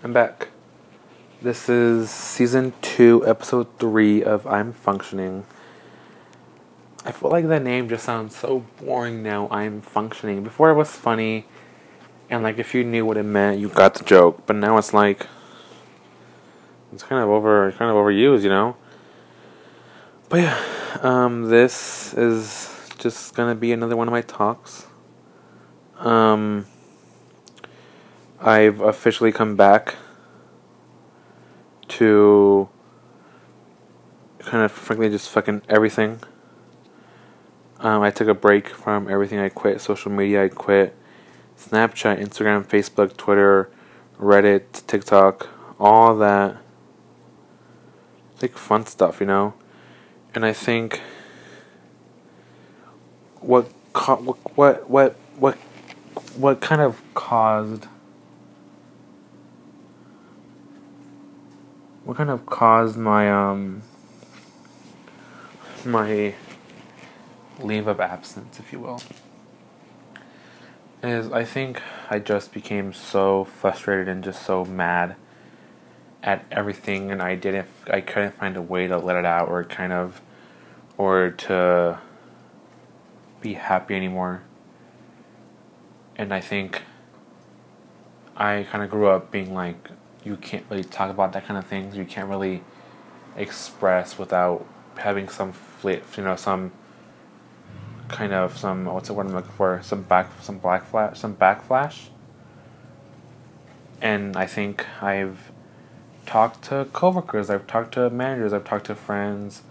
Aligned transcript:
I'm 0.00 0.12
back. 0.12 0.46
This 1.42 1.68
is 1.68 2.08
season 2.08 2.72
two, 2.82 3.26
episode 3.26 3.66
three 3.80 4.22
of 4.22 4.46
I'm 4.46 4.72
Functioning. 4.72 5.44
I 7.04 7.10
feel 7.10 7.30
like 7.30 7.48
that 7.48 7.64
name 7.64 7.88
just 7.88 8.04
sounds 8.04 8.36
so 8.36 8.64
boring 8.80 9.24
now. 9.24 9.48
I'm 9.50 9.80
functioning. 9.80 10.44
Before 10.44 10.70
it 10.70 10.74
was 10.74 10.92
funny, 10.92 11.46
and 12.30 12.44
like 12.44 12.58
if 12.58 12.76
you 12.76 12.84
knew 12.84 13.04
what 13.04 13.16
it 13.16 13.24
meant, 13.24 13.58
you 13.58 13.68
got 13.68 13.94
the 13.94 14.04
joke. 14.04 14.46
But 14.46 14.54
now 14.54 14.78
it's 14.78 14.94
like 14.94 15.26
it's 16.92 17.02
kind 17.02 17.20
of 17.20 17.28
over, 17.28 17.72
kind 17.72 17.90
of 17.90 17.96
overused, 17.96 18.42
you 18.42 18.50
know. 18.50 18.76
But 20.28 20.42
yeah, 20.42 20.62
um, 21.02 21.46
this 21.46 22.14
is 22.14 22.88
just 22.98 23.34
gonna 23.34 23.56
be 23.56 23.72
another 23.72 23.96
one 23.96 24.06
of 24.06 24.12
my 24.12 24.22
talks. 24.22 24.86
Um, 25.98 26.66
I've 28.40 28.80
officially 28.80 29.32
come 29.32 29.56
back 29.56 29.96
to 31.88 32.68
kind 34.38 34.64
of 34.64 34.70
frankly 34.70 35.10
just 35.10 35.28
fucking 35.28 35.62
everything. 35.68 36.20
Um, 37.80 38.02
I 38.02 38.10
took 38.10 38.28
a 38.28 38.34
break 38.34 38.68
from 38.68 39.08
everything. 39.08 39.38
I 39.38 39.48
quit 39.48 39.80
social 39.80 40.12
media. 40.12 40.44
I 40.44 40.48
quit 40.48 40.94
Snapchat, 41.58 42.20
Instagram, 42.20 42.64
Facebook, 42.66 43.16
Twitter, 43.16 43.70
Reddit, 44.18 44.86
TikTok, 44.86 45.48
all 45.80 46.16
that. 46.16 46.56
Like 48.40 48.56
fun 48.56 48.86
stuff, 48.86 49.20
you 49.20 49.26
know. 49.26 49.54
And 50.34 50.46
I 50.46 50.52
think 50.52 51.00
what 53.40 53.68
co- 53.92 54.36
what 54.54 54.88
what 54.88 55.16
what 55.36 55.54
what 56.36 56.60
kind 56.60 56.80
of 56.80 57.02
caused 57.14 57.86
what 62.08 62.16
kind 62.16 62.30
of 62.30 62.46
caused 62.46 62.96
my 62.96 63.30
um 63.30 63.82
my 65.84 66.32
leave 67.60 67.86
of 67.86 68.00
absence, 68.00 68.58
if 68.58 68.72
you 68.72 68.80
will, 68.80 69.02
is 71.02 71.30
I 71.30 71.44
think 71.44 71.82
I 72.08 72.18
just 72.18 72.54
became 72.54 72.94
so 72.94 73.44
frustrated 73.44 74.08
and 74.08 74.24
just 74.24 74.42
so 74.42 74.64
mad 74.64 75.16
at 76.22 76.46
everything, 76.50 77.10
and 77.10 77.20
I 77.20 77.34
didn't, 77.34 77.68
I 77.90 78.00
couldn't 78.00 78.36
find 78.36 78.56
a 78.56 78.62
way 78.62 78.86
to 78.86 78.96
let 78.96 79.16
it 79.16 79.26
out 79.26 79.50
or 79.50 79.62
kind 79.64 79.92
of, 79.92 80.22
or 80.96 81.32
to 81.32 81.98
be 83.42 83.52
happy 83.52 83.94
anymore. 83.94 84.44
And 86.16 86.32
I 86.32 86.40
think 86.40 86.84
I 88.34 88.66
kind 88.70 88.82
of 88.82 88.88
grew 88.88 89.08
up 89.08 89.30
being 89.30 89.52
like, 89.52 89.90
you 90.28 90.36
can't 90.36 90.64
really 90.68 90.84
talk 90.84 91.10
about 91.10 91.32
that 91.32 91.46
kind 91.46 91.58
of 91.58 91.66
things. 91.66 91.96
You 91.96 92.04
can't 92.04 92.28
really 92.28 92.62
express 93.36 94.18
without 94.18 94.66
having 94.96 95.28
some 95.28 95.52
flit, 95.52 96.04
you 96.16 96.22
know, 96.22 96.36
some 96.36 96.70
kind 98.08 98.32
of 98.32 98.56
some 98.56 98.84
what's 98.84 99.08
the 99.08 99.14
word 99.14 99.26
I'm 99.26 99.32
looking 99.32 99.52
for? 99.52 99.80
Some 99.82 100.02
back, 100.02 100.30
some 100.42 100.58
black 100.58 100.86
flash, 100.86 101.18
some 101.18 101.34
backflash. 101.34 102.08
And 104.02 104.36
I 104.36 104.46
think 104.46 104.86
I've 105.02 105.50
talked 106.26 106.62
to 106.64 106.86
coworkers, 106.92 107.48
I've 107.48 107.66
talked 107.66 107.94
to 107.94 108.10
managers, 108.10 108.52
I've 108.52 108.64
talked 108.64 108.86
to 108.86 108.94
friends, 108.94 109.62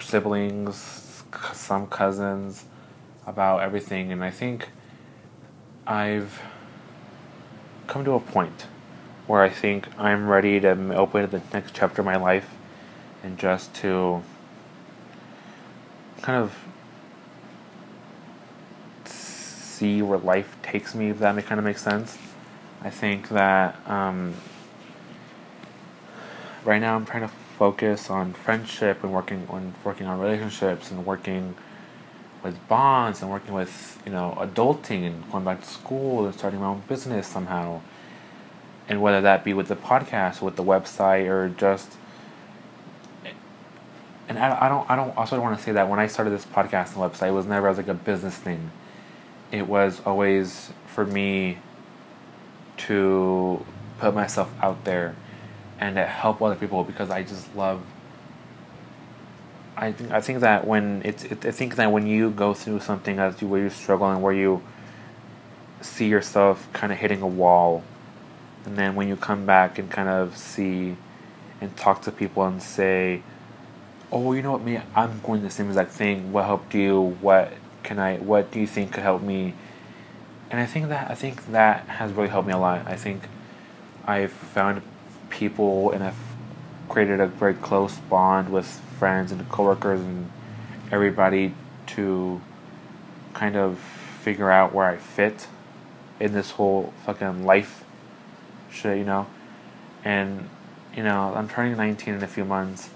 siblings, 0.00 1.24
some 1.52 1.86
cousins 1.86 2.64
about 3.26 3.62
everything, 3.62 4.12
and 4.12 4.24
I 4.24 4.30
think 4.30 4.70
I've 5.86 6.42
come 7.86 8.04
to 8.04 8.12
a 8.12 8.20
point 8.20 8.66
where 9.26 9.42
I 9.42 9.48
think 9.48 9.88
I'm 9.98 10.28
ready 10.28 10.60
to 10.60 10.94
open 10.94 11.28
the 11.30 11.42
next 11.52 11.74
chapter 11.74 12.02
of 12.02 12.06
my 12.06 12.16
life 12.16 12.54
and 13.22 13.38
just 13.38 13.74
to 13.76 14.22
kind 16.22 16.42
of 16.42 16.56
see 19.04 20.00
where 20.02 20.18
life 20.18 20.56
takes 20.62 20.94
me, 20.94 21.10
if 21.10 21.18
that 21.18 21.44
kind 21.44 21.58
of 21.58 21.64
makes 21.64 21.82
sense. 21.82 22.16
I 22.82 22.90
think 22.90 23.28
that 23.30 23.76
um, 23.88 24.34
right 26.64 26.80
now 26.80 26.96
I'm 26.96 27.04
trying 27.04 27.22
to 27.22 27.34
focus 27.58 28.10
on 28.10 28.32
friendship 28.32 29.02
and 29.02 29.12
working 29.12 29.46
on 29.48 29.74
working 29.82 30.06
on 30.06 30.20
relationships 30.20 30.90
and 30.90 31.06
working 31.06 31.54
with 32.42 32.68
bonds 32.68 33.22
and 33.22 33.30
working 33.30 33.54
with 33.54 34.00
you 34.04 34.12
know 34.12 34.36
adulting 34.38 35.06
and 35.06 35.30
going 35.32 35.44
back 35.44 35.60
to 35.62 35.66
school 35.66 36.26
and 36.26 36.34
starting 36.34 36.60
my 36.60 36.66
own 36.66 36.82
business 36.86 37.26
somehow 37.26 37.80
and 38.88 39.02
whether 39.02 39.20
that 39.20 39.44
be 39.44 39.52
with 39.52 39.68
the 39.68 39.76
podcast, 39.76 40.40
with 40.40 40.56
the 40.56 40.64
website, 40.64 41.26
or 41.26 41.48
just. 41.48 41.96
And 44.28 44.38
I, 44.38 44.66
I 44.66 44.68
don't 44.68 44.90
I 44.90 44.96
don't 44.96 45.16
also 45.16 45.40
want 45.40 45.56
to 45.56 45.64
say 45.64 45.72
that 45.72 45.88
when 45.88 45.98
I 45.98 46.06
started 46.06 46.30
this 46.30 46.44
podcast 46.44 46.94
and 46.94 46.96
website, 46.96 47.28
it 47.28 47.32
was 47.32 47.46
never 47.46 47.68
as 47.68 47.76
like 47.76 47.88
a 47.88 47.94
business 47.94 48.36
thing. 48.36 48.70
It 49.52 49.68
was 49.68 50.00
always 50.04 50.72
for 50.86 51.04
me 51.06 51.58
to 52.78 53.64
put 53.98 54.14
myself 54.14 54.52
out 54.60 54.84
there 54.84 55.14
and 55.78 55.96
to 55.96 56.04
help 56.04 56.42
other 56.42 56.54
people 56.56 56.84
because 56.84 57.10
I 57.10 57.22
just 57.22 57.54
love. 57.54 57.82
I 59.76 59.92
think 59.92 60.10
I 60.10 60.20
think 60.20 60.40
that 60.40 60.66
when 60.66 61.02
it's 61.04 61.24
it, 61.24 61.44
I 61.44 61.50
think 61.50 61.76
that 61.76 61.92
when 61.92 62.06
you 62.06 62.30
go 62.30 62.54
through 62.54 62.80
something 62.80 63.18
as 63.18 63.40
you 63.42 63.48
where 63.48 63.60
you're 63.60 63.70
struggling 63.70 64.22
where 64.22 64.32
you 64.32 64.62
see 65.82 66.08
yourself 66.08 66.68
kind 66.72 66.92
of 66.92 66.98
hitting 66.98 67.20
a 67.20 67.26
wall 67.26 67.82
and 68.66 68.76
then 68.76 68.96
when 68.96 69.08
you 69.08 69.16
come 69.16 69.46
back 69.46 69.78
and 69.78 69.90
kind 69.90 70.08
of 70.08 70.36
see 70.36 70.96
and 71.60 71.74
talk 71.76 72.02
to 72.02 72.12
people 72.12 72.44
and 72.44 72.62
say, 72.62 73.22
"Oh, 74.12 74.32
you 74.32 74.42
know 74.42 74.52
what, 74.52 74.62
me, 74.62 74.80
I'm 74.94 75.20
going 75.20 75.42
the 75.42 75.50
same 75.50 75.68
exact 75.68 75.92
thing. 75.92 76.32
What 76.32 76.44
helped 76.44 76.74
you? 76.74 77.16
What 77.20 77.52
can 77.84 77.98
I? 77.98 78.16
What 78.18 78.50
do 78.50 78.60
you 78.60 78.66
think 78.66 78.92
could 78.92 79.04
help 79.04 79.22
me?" 79.22 79.54
And 80.50 80.60
I 80.60 80.66
think 80.66 80.88
that 80.88 81.10
I 81.10 81.14
think 81.14 81.46
that 81.52 81.88
has 81.88 82.12
really 82.12 82.28
helped 82.28 82.48
me 82.48 82.54
a 82.54 82.58
lot. 82.58 82.86
I 82.86 82.96
think 82.96 83.28
I've 84.06 84.32
found 84.32 84.82
people 85.30 85.92
and 85.92 86.02
I've 86.02 86.18
created 86.88 87.20
a 87.20 87.26
very 87.26 87.54
close 87.54 87.96
bond 87.98 88.50
with 88.50 88.66
friends 88.98 89.32
and 89.32 89.48
coworkers 89.48 90.00
and 90.00 90.30
everybody 90.92 91.54
to 91.86 92.40
kind 93.34 93.56
of 93.56 93.78
figure 94.22 94.50
out 94.50 94.74
where 94.74 94.86
I 94.86 94.96
fit 94.96 95.48
in 96.18 96.32
this 96.32 96.52
whole 96.52 96.92
fucking 97.04 97.44
life 97.44 97.84
shit, 98.70 98.98
you 98.98 99.04
know. 99.04 99.26
And 100.04 100.48
you 100.94 101.02
know, 101.02 101.34
I'm 101.34 101.48
turning 101.48 101.76
19 101.76 102.14
in 102.14 102.22
a 102.22 102.26
few 102.26 102.44
months, 102.44 102.90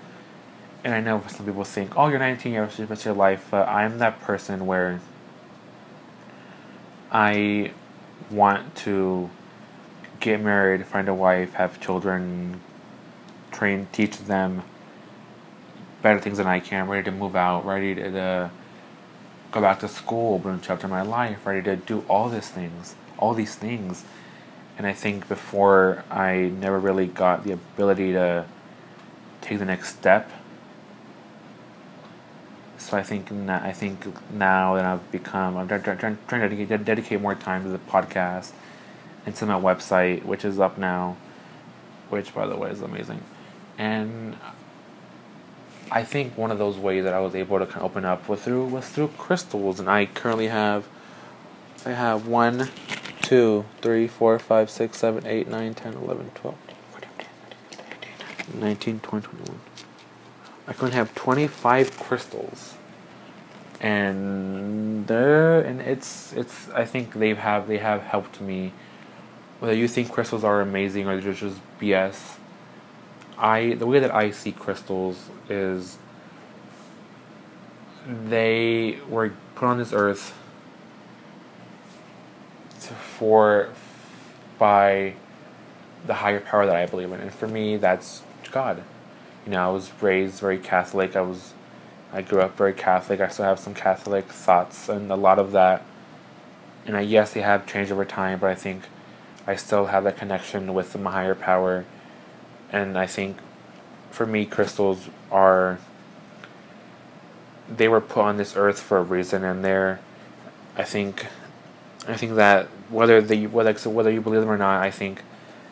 and 0.84 0.94
I 0.94 1.00
know 1.00 1.22
some 1.28 1.44
people 1.46 1.64
think, 1.64 1.96
"Oh, 1.96 2.08
you're 2.08 2.18
19, 2.18 2.52
you're 2.52 2.66
that's 2.66 3.04
your 3.04 3.14
life," 3.14 3.48
but 3.50 3.68
I'm 3.68 3.98
that 3.98 4.20
person 4.20 4.66
where 4.66 5.00
I 7.12 7.72
want 8.30 8.74
to 8.76 9.28
get 10.20 10.40
married, 10.40 10.86
find 10.86 11.08
a 11.08 11.14
wife, 11.14 11.54
have 11.54 11.80
children, 11.80 12.60
train, 13.50 13.88
teach 13.92 14.18
them 14.18 14.62
better 16.02 16.20
things 16.20 16.38
than 16.38 16.46
I 16.46 16.60
can. 16.60 16.88
Ready 16.88 17.04
to 17.04 17.10
move 17.10 17.36
out, 17.36 17.66
ready 17.66 17.94
to, 17.94 18.10
to 18.10 18.50
go 19.50 19.60
back 19.60 19.80
to 19.80 19.88
school, 19.88 20.40
new 20.44 20.58
chapter 20.62 20.86
of 20.86 20.90
my 20.90 21.02
life, 21.02 21.44
ready 21.44 21.62
to 21.62 21.76
do 21.76 22.04
all 22.08 22.28
these 22.28 22.48
things, 22.48 22.94
all 23.18 23.34
these 23.34 23.54
things 23.56 24.04
and 24.80 24.86
I 24.86 24.94
think 24.94 25.28
before 25.28 26.04
I 26.10 26.50
never 26.58 26.78
really 26.78 27.06
got 27.06 27.44
the 27.44 27.52
ability 27.52 28.12
to 28.12 28.46
take 29.42 29.58
the 29.58 29.66
next 29.66 29.94
step. 29.94 30.30
So 32.78 32.96
I 32.96 33.02
think 33.02 33.30
I 33.30 33.72
think 33.72 34.06
now 34.32 34.76
that 34.76 34.86
I've 34.86 35.12
become, 35.12 35.58
I'm 35.58 35.68
trying, 35.68 35.82
trying, 35.82 36.16
trying 36.26 36.40
to 36.40 36.48
dedicate, 36.48 36.84
dedicate 36.86 37.20
more 37.20 37.34
time 37.34 37.64
to 37.64 37.68
the 37.68 37.76
podcast 37.76 38.52
and 39.26 39.36
to 39.36 39.44
my 39.44 39.60
website, 39.60 40.24
which 40.24 40.46
is 40.46 40.58
up 40.58 40.78
now, 40.78 41.18
which 42.08 42.34
by 42.34 42.46
the 42.46 42.56
way 42.56 42.70
is 42.70 42.80
amazing, 42.80 43.22
and 43.76 44.34
I 45.90 46.04
think 46.04 46.38
one 46.38 46.50
of 46.50 46.56
those 46.56 46.78
ways 46.78 47.04
that 47.04 47.12
I 47.12 47.20
was 47.20 47.34
able 47.34 47.58
to 47.58 47.66
kind 47.66 47.80
of 47.80 47.90
open 47.90 48.06
up 48.06 48.30
was 48.30 48.40
through 48.40 48.64
was 48.64 48.88
through 48.88 49.08
crystals, 49.18 49.78
and 49.78 49.90
I 49.90 50.06
currently 50.06 50.48
have 50.48 50.88
I 51.84 51.90
have 51.90 52.26
one 52.26 52.70
2, 53.30 53.64
3, 53.80 54.08
4, 54.08 54.38
5, 54.40 54.70
6, 54.70 54.98
7, 54.98 55.24
8, 55.24 55.46
9, 55.46 55.74
10, 55.74 55.94
11, 55.94 56.30
12, 56.34 56.56
19, 58.54 58.98
20, 58.98 59.26
21. 59.28 59.60
I 60.66 60.72
can 60.72 60.90
have 60.90 61.14
25 61.14 61.96
crystals. 61.96 62.74
And 63.80 65.06
there 65.06 65.60
and 65.60 65.80
it's 65.80 66.32
it's 66.32 66.68
I 66.70 66.84
think 66.84 67.14
they 67.14 67.32
have 67.34 67.68
they 67.68 67.78
have 67.78 68.02
helped 68.02 68.40
me. 68.40 68.72
Whether 69.60 69.74
you 69.74 69.86
think 69.86 70.10
crystals 70.10 70.42
are 70.42 70.60
amazing 70.60 71.06
or 71.06 71.20
they're 71.20 71.32
just 71.32 71.60
BS, 71.80 72.36
I 73.38 73.74
the 73.74 73.86
way 73.86 74.00
that 74.00 74.12
I 74.12 74.32
see 74.32 74.50
crystals 74.50 75.30
is 75.48 75.98
they 78.08 78.98
were 79.08 79.32
put 79.54 79.66
on 79.66 79.78
this 79.78 79.92
earth 79.92 80.34
for 83.20 83.68
by 84.58 85.12
the 86.06 86.14
higher 86.14 86.40
power 86.40 86.64
that 86.64 86.74
I 86.74 86.86
believe 86.86 87.12
in. 87.12 87.20
And 87.20 87.30
for 87.30 87.46
me, 87.46 87.76
that's 87.76 88.22
God. 88.50 88.82
You 89.44 89.52
know, 89.52 89.68
I 89.68 89.70
was 89.70 89.90
raised 90.00 90.40
very 90.40 90.56
Catholic. 90.56 91.14
I 91.14 91.20
was, 91.20 91.52
I 92.14 92.22
grew 92.22 92.40
up 92.40 92.56
very 92.56 92.72
Catholic. 92.72 93.20
I 93.20 93.28
still 93.28 93.44
have 93.44 93.58
some 93.58 93.74
Catholic 93.74 94.24
thoughts, 94.24 94.88
and 94.88 95.12
a 95.12 95.16
lot 95.16 95.38
of 95.38 95.52
that. 95.52 95.82
And 96.86 96.96
I 96.96 97.02
yes, 97.02 97.34
they 97.34 97.42
have 97.42 97.66
changed 97.66 97.92
over 97.92 98.06
time, 98.06 98.38
but 98.38 98.48
I 98.48 98.54
think 98.54 98.84
I 99.46 99.54
still 99.54 99.86
have 99.86 100.04
that 100.04 100.16
connection 100.16 100.72
with 100.72 100.94
the 100.94 100.98
higher 100.98 101.34
power. 101.34 101.84
And 102.72 102.96
I 102.96 103.06
think, 103.06 103.36
for 104.10 104.24
me, 104.24 104.46
crystals 104.46 105.10
are. 105.30 105.78
They 107.68 107.86
were 107.86 108.00
put 108.00 108.22
on 108.22 108.38
this 108.38 108.56
earth 108.56 108.80
for 108.80 108.96
a 108.96 109.02
reason, 109.02 109.44
and 109.44 109.62
they're. 109.62 110.00
I 110.74 110.84
think, 110.84 111.26
I 112.08 112.16
think 112.16 112.36
that 112.36 112.68
whether 112.90 113.20
they 113.20 113.46
whether 113.46 113.76
so 113.78 113.90
whether 113.90 114.10
you 114.10 114.20
believe 114.20 114.40
them 114.40 114.50
or 114.50 114.58
not, 114.58 114.82
I 114.82 114.90
think 114.90 115.22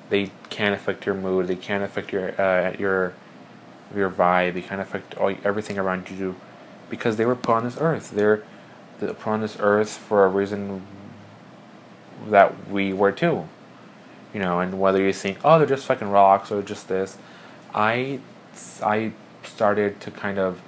they 0.09 0.31
can 0.49 0.73
affect 0.73 1.05
your 1.05 1.15
mood. 1.15 1.49
They 1.49 1.56
can 1.56 1.82
affect 1.82 2.12
your 2.12 2.41
uh, 2.41 2.75
your 2.79 3.15
your 3.94 4.11
vibe. 4.11 4.55
They 4.55 4.62
can 4.62 4.81
affect 4.81 5.17
all 5.17 5.35
everything 5.44 5.79
around 5.79 6.11
you, 6.11 6.37
because 6.88 7.17
they 7.17 7.26
were 7.26 7.37
put 7.37 7.56
on 7.56 7.65
this 7.65 7.76
earth. 7.81 8.11
They're 8.11 8.43
put 8.99 9.26
on 9.26 9.41
this 9.41 9.56
earth 9.61 9.91
for 9.91 10.25
a 10.25 10.29
reason 10.29 10.82
that 12.29 12.69
we 12.69 12.93
were 12.93 13.12
too. 13.12 13.49
You 14.35 14.41
know, 14.41 14.61
and 14.61 14.79
whether 14.79 15.00
you 15.00 15.12
think, 15.12 15.38
oh, 15.44 15.59
they're 15.59 15.67
just 15.67 15.87
fucking 15.87 16.11
rocks 16.11 16.53
or 16.53 16.61
just 16.62 16.88
this, 16.88 17.17
I, 17.75 18.20
I 18.82 19.12
started 19.43 20.00
to 20.03 20.11
kind 20.11 20.38
of. 20.38 20.61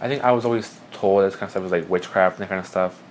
I 0.00 0.08
think 0.08 0.22
I 0.22 0.32
was 0.32 0.44
always 0.44 0.78
told 0.92 1.24
this 1.24 1.34
kind 1.34 1.44
of 1.44 1.50
stuff 1.50 1.62
was 1.62 1.72
like 1.72 1.90
witchcraft 1.90 2.36
and 2.36 2.44
that 2.44 2.48
kind 2.48 2.60
of 2.60 2.66
stuff. 2.66 3.02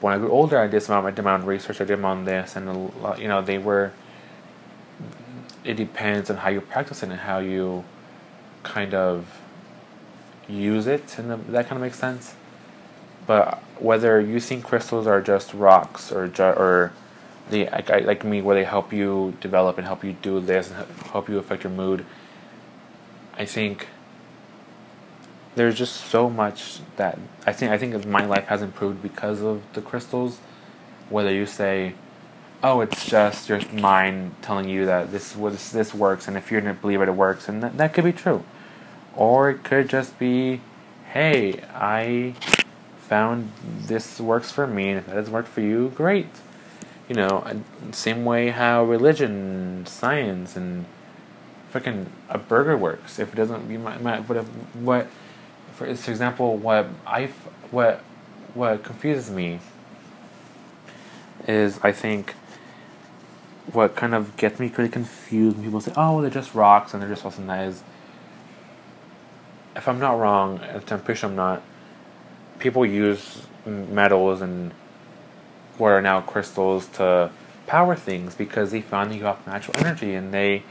When 0.00 0.14
I 0.14 0.18
grew 0.18 0.30
older, 0.30 0.58
I 0.58 0.68
did 0.68 0.82
some 0.82 1.04
did 1.14 1.24
my 1.24 1.34
own 1.34 1.44
research. 1.44 1.80
I 1.80 1.84
did 1.84 1.98
my 1.98 2.12
own 2.12 2.24
this, 2.24 2.56
and 2.56 3.02
lot, 3.02 3.20
you 3.20 3.28
know, 3.28 3.42
they 3.42 3.58
were 3.58 3.92
it 5.64 5.74
depends 5.74 6.30
on 6.30 6.36
how 6.38 6.48
you 6.48 6.60
practice 6.60 7.02
it 7.02 7.10
and 7.10 7.20
how 7.20 7.38
you 7.38 7.84
kind 8.62 8.94
of 8.94 9.26
use 10.48 10.86
it, 10.86 11.18
and 11.18 11.30
that 11.30 11.66
kind 11.68 11.72
of 11.76 11.82
makes 11.82 11.98
sense. 11.98 12.34
But 13.26 13.58
whether 13.78 14.20
you 14.20 14.40
think 14.40 14.64
crystals 14.64 15.06
are 15.06 15.20
just 15.20 15.52
rocks 15.52 16.10
or 16.10 16.28
ju- 16.28 16.42
or 16.42 16.92
they 17.50 17.68
like, 17.68 17.90
like 17.90 18.24
me, 18.24 18.40
where 18.40 18.56
they 18.56 18.64
help 18.64 18.92
you 18.92 19.36
develop 19.40 19.78
and 19.78 19.86
help 19.86 20.04
you 20.04 20.14
do 20.14 20.40
this 20.40 20.70
and 20.70 20.86
help 21.12 21.28
you 21.28 21.38
affect 21.38 21.64
your 21.64 21.72
mood, 21.72 22.06
I 23.36 23.44
think 23.44 23.88
there's 25.58 25.76
just 25.76 25.96
so 26.06 26.30
much 26.30 26.80
that 26.96 27.18
I 27.46 27.52
think 27.52 27.72
I 27.72 27.78
think 27.78 28.06
my 28.06 28.24
life 28.24 28.46
has 28.46 28.62
improved 28.62 29.02
because 29.02 29.42
of 29.42 29.62
the 29.74 29.82
crystals. 29.82 30.38
Whether 31.10 31.32
you 31.32 31.46
say 31.46 31.94
oh, 32.62 32.80
it's 32.80 33.06
just 33.06 33.48
your 33.48 33.60
mind 33.72 34.34
telling 34.42 34.68
you 34.68 34.86
that 34.86 35.12
this 35.12 35.32
this, 35.32 35.70
this 35.70 35.94
works, 35.94 36.28
and 36.28 36.36
if 36.36 36.50
you 36.50 36.60
didn't 36.60 36.80
believe 36.80 37.00
it, 37.00 37.08
it 37.08 37.12
works, 37.12 37.48
and 37.48 37.62
that, 37.62 37.76
that 37.76 37.92
could 37.92 38.04
be 38.04 38.12
true. 38.12 38.44
Or 39.14 39.50
it 39.50 39.64
could 39.64 39.88
just 39.88 40.18
be, 40.18 40.60
hey, 41.12 41.62
I 41.74 42.34
found 42.98 43.52
this 43.64 44.20
works 44.20 44.50
for 44.50 44.66
me, 44.66 44.90
and 44.90 44.98
if 44.98 45.06
that 45.06 45.14
doesn't 45.14 45.32
work 45.32 45.46
for 45.46 45.60
you, 45.60 45.92
great. 45.94 46.28
You 47.08 47.14
know, 47.14 47.62
same 47.92 48.24
way 48.24 48.50
how 48.50 48.84
religion, 48.84 49.86
science, 49.86 50.56
and 50.56 50.84
freaking 51.72 52.06
a 52.28 52.38
burger 52.38 52.76
works. 52.76 53.18
If 53.18 53.32
it 53.32 53.36
doesn't, 53.36 53.70
you 53.70 53.78
might, 53.78 54.02
might 54.02 54.28
but 54.28 54.38
if, 54.38 54.46
what, 54.74 55.06
for, 55.78 55.86
example, 55.86 56.56
what 56.56 56.88
I 57.06 57.26
what 57.70 58.00
what 58.54 58.82
confuses 58.82 59.30
me 59.30 59.60
is 61.46 61.78
I 61.84 61.92
think 61.92 62.34
what 63.72 63.94
kind 63.94 64.12
of 64.12 64.36
gets 64.36 64.58
me 64.58 64.70
pretty 64.70 64.90
confused 64.90 65.56
when 65.56 65.64
people 65.66 65.80
say, 65.80 65.92
"Oh, 65.96 66.20
they're 66.20 66.30
just 66.30 66.52
rocks 66.52 66.92
and 66.92 67.00
they're 67.00 67.08
just 67.08 67.24
awesome." 67.24 67.46
That 67.46 67.68
is, 67.68 67.82
if 69.76 69.86
I'm 69.86 70.00
not 70.00 70.18
wrong, 70.18 70.60
if 70.74 70.90
I'm 70.90 71.00
pretty 71.00 71.20
sure 71.20 71.30
I'm 71.30 71.36
not. 71.36 71.62
People 72.58 72.84
use 72.84 73.46
metals 73.64 74.40
and 74.40 74.72
what 75.76 75.90
are 75.90 76.02
now 76.02 76.20
crystals 76.22 76.88
to 76.88 77.30
power 77.68 77.94
things 77.94 78.34
because 78.34 78.72
they 78.72 78.80
found 78.80 79.14
you 79.14 79.22
have 79.24 79.46
natural 79.46 79.76
energy, 79.78 80.14
and 80.14 80.34
they, 80.34 80.64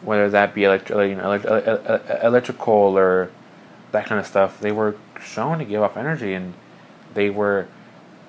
whether 0.00 0.30
that 0.30 0.54
be 0.54 0.62
electri- 0.62 1.10
you 1.10 1.16
know, 1.16 1.32
elect- 1.32 2.24
electrical 2.24 2.96
or 2.96 3.30
that 3.92 4.06
kind 4.06 4.18
of 4.18 4.26
stuff, 4.26 4.60
they 4.60 4.72
were 4.72 4.96
shown 5.22 5.58
to 5.58 5.64
give 5.64 5.82
off 5.82 5.96
energy, 5.96 6.32
and 6.34 6.54
they 7.14 7.30
were 7.30 7.68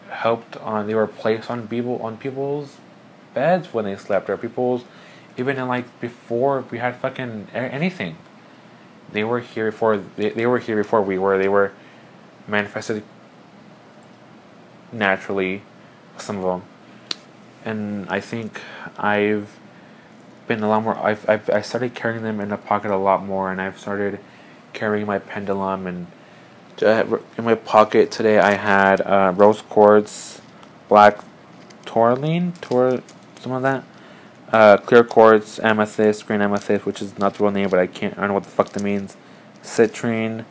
helped 0.09 0.57
on. 0.57 0.87
They 0.87 0.95
were 0.95 1.07
placed 1.07 1.49
on 1.49 1.67
people 1.67 2.01
on 2.01 2.17
people's 2.17 2.77
beds 3.33 3.73
when 3.73 3.85
they 3.85 3.95
slept, 3.95 4.29
or 4.29 4.37
people's 4.37 4.83
even 5.37 5.57
in 5.57 5.67
like 5.67 5.99
before 5.99 6.65
we 6.69 6.77
had 6.77 6.95
fucking 6.97 7.47
anything. 7.53 8.17
They 9.11 9.23
were 9.23 9.39
here 9.39 9.71
before 9.71 9.97
they, 9.97 10.29
they 10.29 10.45
were 10.45 10.59
here 10.59 10.75
before 10.77 11.01
we 11.01 11.17
were. 11.17 11.37
They 11.37 11.49
were 11.49 11.71
manifested 12.47 13.03
naturally, 14.91 15.61
some 16.17 16.37
of 16.37 16.43
them, 16.43 16.61
and 17.65 18.09
I 18.09 18.19
think 18.19 18.61
I've 18.97 19.59
been 20.47 20.61
a 20.61 20.67
lot 20.67 20.83
more. 20.83 20.97
I've, 20.97 21.27
I've 21.29 21.49
I 21.49 21.61
started 21.61 21.95
carrying 21.95 22.23
them 22.23 22.39
in 22.39 22.51
a 22.51 22.57
pocket 22.57 22.91
a 22.91 22.97
lot 22.97 23.23
more, 23.23 23.51
and 23.51 23.61
I've 23.61 23.79
started 23.79 24.19
carrying 24.73 25.05
my 25.05 25.19
pendulum 25.19 25.87
and 25.87 26.07
in 26.81 27.43
my 27.43 27.55
pocket 27.55 28.11
today 28.11 28.39
I 28.39 28.53
had 28.53 28.99
uh, 29.01 29.33
rose 29.35 29.61
quartz, 29.61 30.41
black 30.89 31.19
tourmaline, 31.85 32.53
tour, 32.53 33.01
some 33.39 33.51
of 33.51 33.61
that. 33.61 33.83
Uh, 34.51 34.77
clear 34.77 35.03
quartz, 35.03 35.59
amethyst, 35.59 36.27
green 36.27 36.41
amethyst, 36.41 36.85
which 36.85 37.01
is 37.01 37.17
not 37.17 37.35
the 37.35 37.43
real 37.43 37.51
name, 37.51 37.69
but 37.69 37.79
I 37.79 37.87
can't. 37.87 38.13
I 38.17 38.21
don't 38.21 38.29
know 38.29 38.33
what 38.35 38.43
the 38.43 38.49
fuck 38.49 38.69
that 38.69 38.83
means. 38.83 39.17
Citrine, 39.63 40.45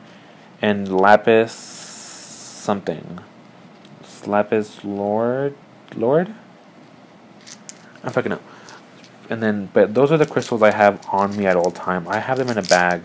and 0.61 0.89
lapis 0.93 1.53
something. 1.53 3.21
Lapis 4.27 4.85
Lord, 4.85 5.57
Lord. 5.95 6.35
I'm 8.05 8.13
fucking 8.13 8.33
up. 8.33 8.43
And 9.31 9.43
then, 9.43 9.71
but 9.73 9.95
those 9.95 10.11
are 10.11 10.19
the 10.19 10.27
crystals 10.27 10.63
I 10.63 10.73
have 10.73 11.07
on 11.11 11.37
me 11.37 11.47
at 11.47 11.57
all 11.57 11.71
time. 11.71 12.09
I 12.09 12.19
have 12.19 12.39
them 12.39 12.49
in 12.49 12.59
a 12.59 12.63
bag, 12.63 13.03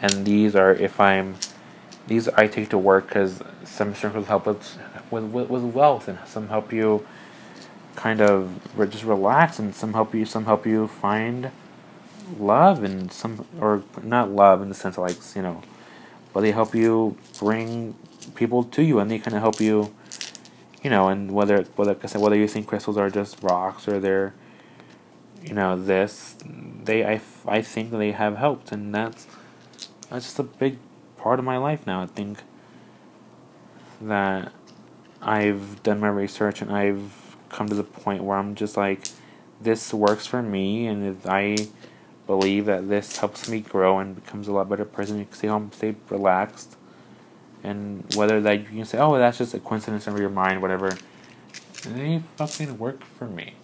and 0.00 0.24
these 0.24 0.54
are 0.54 0.72
if 0.72 0.98
I'm, 1.00 1.36
these 2.06 2.28
I 2.28 2.46
take 2.46 2.70
to 2.70 2.78
work 2.78 3.08
because 3.08 3.42
some 3.64 3.94
crystals 3.94 4.26
help 4.26 4.46
with, 4.46 4.76
with 5.10 5.48
with 5.50 5.62
wealth, 5.62 6.08
and 6.08 6.18
some 6.26 6.48
help 6.48 6.72
you 6.72 7.06
kind 7.96 8.20
of 8.20 8.60
just 8.90 9.04
relax 9.04 9.58
and 9.58 9.74
some 9.74 9.92
help 9.92 10.14
you 10.14 10.24
some 10.24 10.44
help 10.44 10.66
you 10.66 10.86
find 10.86 11.50
love 12.38 12.82
and 12.82 13.12
some 13.12 13.44
or 13.60 13.82
not 14.02 14.30
love 14.30 14.62
in 14.62 14.68
the 14.68 14.74
sense 14.74 14.96
of 14.96 15.02
like 15.02 15.16
you 15.34 15.42
know 15.42 15.60
but 16.32 16.40
they 16.40 16.52
help 16.52 16.74
you 16.74 17.16
bring 17.38 17.94
people 18.34 18.62
to 18.62 18.82
you 18.82 19.00
and 19.00 19.10
they 19.10 19.18
kind 19.18 19.34
of 19.34 19.42
help 19.42 19.60
you 19.60 19.92
you 20.82 20.90
know 20.90 21.08
and 21.08 21.32
whether 21.32 21.62
whether 21.76 21.96
I 22.00 22.06
said, 22.06 22.20
whether 22.20 22.36
you 22.36 22.46
think 22.46 22.66
crystals 22.66 22.96
are 22.96 23.10
just 23.10 23.42
rocks 23.42 23.88
or 23.88 23.98
they're 23.98 24.32
you 25.42 25.54
know 25.54 25.80
this 25.82 26.36
they 26.84 27.04
I, 27.04 27.20
I 27.46 27.62
think 27.62 27.90
they 27.90 28.12
have 28.12 28.36
helped 28.36 28.72
and 28.72 28.94
that's 28.94 29.26
that's 30.10 30.26
just 30.26 30.38
a 30.38 30.42
big 30.42 30.78
part 31.16 31.38
of 31.38 31.44
my 31.44 31.56
life 31.56 31.86
now 31.86 32.02
I 32.02 32.06
think 32.06 32.42
that 34.00 34.52
I've 35.22 35.82
done 35.82 36.00
my 36.00 36.08
research 36.08 36.62
and 36.62 36.72
I've 36.72 37.36
come 37.50 37.68
to 37.68 37.74
the 37.74 37.84
point 37.84 38.24
where 38.24 38.38
I'm 38.38 38.54
just 38.54 38.76
like, 38.76 39.00
this 39.60 39.92
works 39.92 40.26
for 40.26 40.42
me, 40.42 40.86
and 40.86 41.06
if 41.06 41.26
I 41.26 41.56
believe 42.26 42.66
that 42.66 42.88
this 42.88 43.18
helps 43.18 43.48
me 43.48 43.60
grow 43.60 43.98
and 43.98 44.14
becomes 44.14 44.48
a 44.48 44.52
lot 44.52 44.68
better 44.68 44.84
person, 44.84 45.18
you 45.18 45.26
can 45.26 45.34
stay 45.34 45.48
home, 45.48 45.70
stay 45.74 45.94
relaxed, 46.08 46.76
and 47.62 48.04
whether 48.14 48.40
that 48.40 48.60
you 48.60 48.64
can 48.64 48.84
say, 48.86 48.98
oh, 48.98 49.18
that's 49.18 49.38
just 49.38 49.52
a 49.52 49.58
coincidence 49.58 50.06
in 50.06 50.16
your 50.16 50.30
mind, 50.30 50.62
whatever, 50.62 50.96
they 51.84 52.22
fucking 52.36 52.78
work 52.78 53.04
for 53.04 53.26
me. 53.26 53.54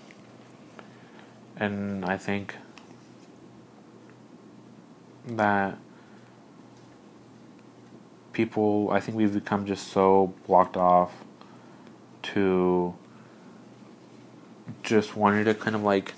And 1.57 2.05
I 2.05 2.19
think 2.19 2.55
that 5.27 5.79
people, 8.37 8.91
I 8.91 9.01
think 9.01 9.17
we've 9.17 9.33
become 9.33 9.65
just 9.65 9.89
so 9.89 10.35
blocked 10.47 10.77
off 10.77 11.25
to 12.23 12.95
just 14.83 15.17
wanted 15.17 15.45
to 15.45 15.55
kind 15.55 15.75
of 15.75 15.83
like 15.83 16.13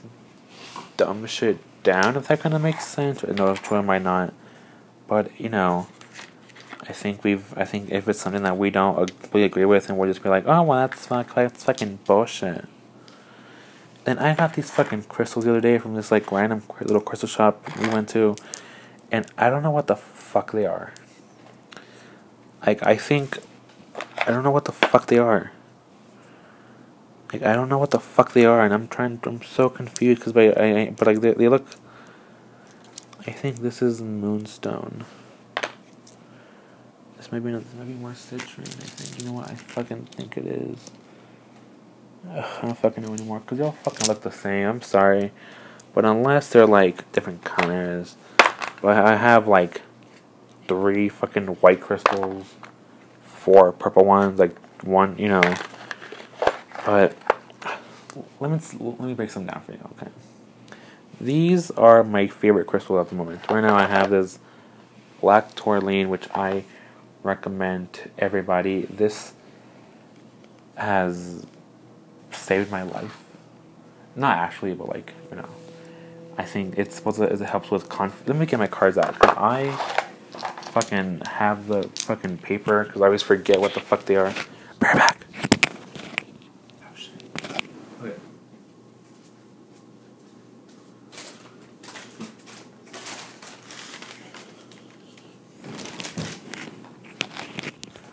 dumb 0.96 1.24
shit 1.26 1.58
down, 1.84 2.16
if 2.16 2.26
that 2.26 2.40
kind 2.40 2.56
of 2.56 2.60
makes 2.60 2.84
sense. 2.86 3.22
No, 3.22 3.52
it 3.52 3.82
might 3.82 4.02
not. 4.02 4.34
But, 5.06 5.40
you 5.40 5.48
know, 5.48 5.86
I 6.82 6.92
think 6.92 7.22
we've, 7.22 7.56
I 7.56 7.64
think 7.64 7.90
if 7.90 8.08
it's 8.08 8.20
something 8.20 8.42
that 8.42 8.58
we 8.58 8.70
don't 8.70 9.32
we 9.32 9.44
agree 9.44 9.64
with 9.64 9.88
and 9.88 9.96
we'll 9.96 10.10
just 10.10 10.22
be 10.22 10.28
like, 10.28 10.44
oh, 10.46 10.62
well, 10.62 10.88
that's, 10.88 11.06
that's 11.06 11.62
fucking 11.62 12.00
bullshit. 12.04 12.64
And 14.04 14.18
I 14.18 14.34
got 14.34 14.54
these 14.54 14.72
fucking 14.72 15.04
crystals 15.04 15.44
the 15.44 15.52
other 15.52 15.60
day 15.60 15.78
from 15.78 15.94
this 15.94 16.10
like 16.10 16.32
random 16.32 16.64
little 16.80 17.00
crystal 17.00 17.28
shop 17.28 17.62
we 17.78 17.88
went 17.88 18.08
to, 18.10 18.34
and 19.12 19.24
I 19.36 19.50
don't 19.50 19.62
know 19.62 19.70
what 19.70 19.86
the 19.86 19.96
fuck 19.96 20.50
they 20.50 20.66
are. 20.66 20.92
Like, 22.66 22.82
I 22.86 22.96
think, 22.96 23.38
I 24.26 24.30
don't 24.30 24.42
know 24.44 24.50
what 24.50 24.64
the 24.66 24.72
fuck 24.72 25.06
they 25.06 25.18
are 25.18 25.52
Like 27.32 27.42
I 27.42 27.54
don't 27.54 27.68
know 27.68 27.78
what 27.78 27.90
the 27.90 28.00
fuck 28.00 28.32
they 28.32 28.44
are, 28.46 28.62
and 28.64 28.72
I'm 28.72 28.88
trying. 28.88 29.20
I'm 29.24 29.42
so 29.42 29.68
confused 29.68 30.20
because 30.24 30.36
I, 30.36 30.48
I, 30.62 30.90
but 30.90 31.06
like 31.06 31.20
they, 31.20 31.32
they 31.32 31.48
look. 31.48 31.66
I 33.26 33.32
think 33.32 33.58
this 33.58 33.82
is 33.82 34.00
moonstone. 34.00 35.04
This 37.16 37.30
might 37.30 37.40
be 37.40 37.52
this 37.52 37.74
might 37.76 37.86
be 37.86 37.94
more 37.94 38.12
citrine. 38.12 38.68
I 38.68 38.86
think 38.86 39.20
you 39.20 39.26
know 39.28 39.34
what 39.34 39.50
I 39.50 39.54
fucking 39.54 40.06
think 40.06 40.38
it 40.38 40.46
is. 40.46 40.90
Ugh, 42.30 42.44
I 42.62 42.66
don't 42.66 42.78
fucking 42.78 43.04
know 43.04 43.12
anymore 43.12 43.40
because 43.40 43.58
they 43.58 43.64
all 43.64 43.72
fucking 43.72 44.08
look 44.08 44.22
the 44.22 44.32
same. 44.32 44.66
I'm 44.66 44.82
sorry, 44.82 45.32
but 45.94 46.04
unless 46.06 46.48
they're 46.50 46.66
like 46.66 47.10
different 47.12 47.44
colors, 47.44 48.16
but 48.80 48.96
I 48.96 49.16
have 49.16 49.46
like 49.46 49.82
three 50.68 51.08
fucking 51.08 51.46
white 51.46 51.80
crystals, 51.80 52.54
four 53.22 53.72
purple 53.72 54.04
ones, 54.04 54.38
like 54.38 54.56
one, 54.84 55.18
you 55.18 55.28
know. 55.28 55.54
But 56.86 57.16
let 58.38 58.50
me 58.50 58.60
let 58.78 59.00
me 59.00 59.14
break 59.14 59.30
some 59.30 59.46
down 59.46 59.62
for 59.62 59.72
you. 59.72 59.80
Okay, 59.92 60.10
these 61.20 61.70
are 61.72 62.04
my 62.04 62.26
favorite 62.26 62.66
crystals 62.66 63.00
at 63.00 63.08
the 63.08 63.16
moment. 63.16 63.40
Right 63.50 63.62
now, 63.62 63.74
I 63.74 63.86
have 63.86 64.10
this 64.10 64.38
black 65.20 65.54
tourmaline, 65.54 66.08
which 66.08 66.28
I 66.34 66.64
recommend 67.22 67.92
to 67.94 68.10
everybody. 68.18 68.82
This 68.82 69.32
has 70.76 71.44
saved 72.30 72.70
my 72.70 72.82
life. 72.82 73.24
Not 74.14 74.38
actually, 74.38 74.74
but 74.74 74.88
like 74.88 75.12
you 75.30 75.36
know, 75.36 75.48
I 76.36 76.44
think 76.44 76.78
it's 76.78 76.96
supposed 76.96 77.18
to 77.18 77.24
it 77.24 77.40
helps 77.40 77.70
with 77.70 77.88
conf. 77.88 78.22
Let 78.26 78.36
me 78.36 78.46
get 78.46 78.58
my 78.58 78.66
cards 78.66 78.98
out. 78.98 79.16
I 79.20 79.76
fucking 80.80 81.20
have 81.26 81.66
the 81.66 81.82
fucking 81.96 82.38
paper 82.38 82.84
because 82.84 83.02
I 83.02 83.06
always 83.06 83.22
forget 83.22 83.60
what 83.60 83.74
the 83.74 83.80
fuck 83.80 84.04
they 84.04 84.14
are. 84.14 84.32
Bear 84.78 84.94
back. 84.94 85.26
Oh 86.80 86.94
shit. 86.94 87.12
Okay. 88.00 88.14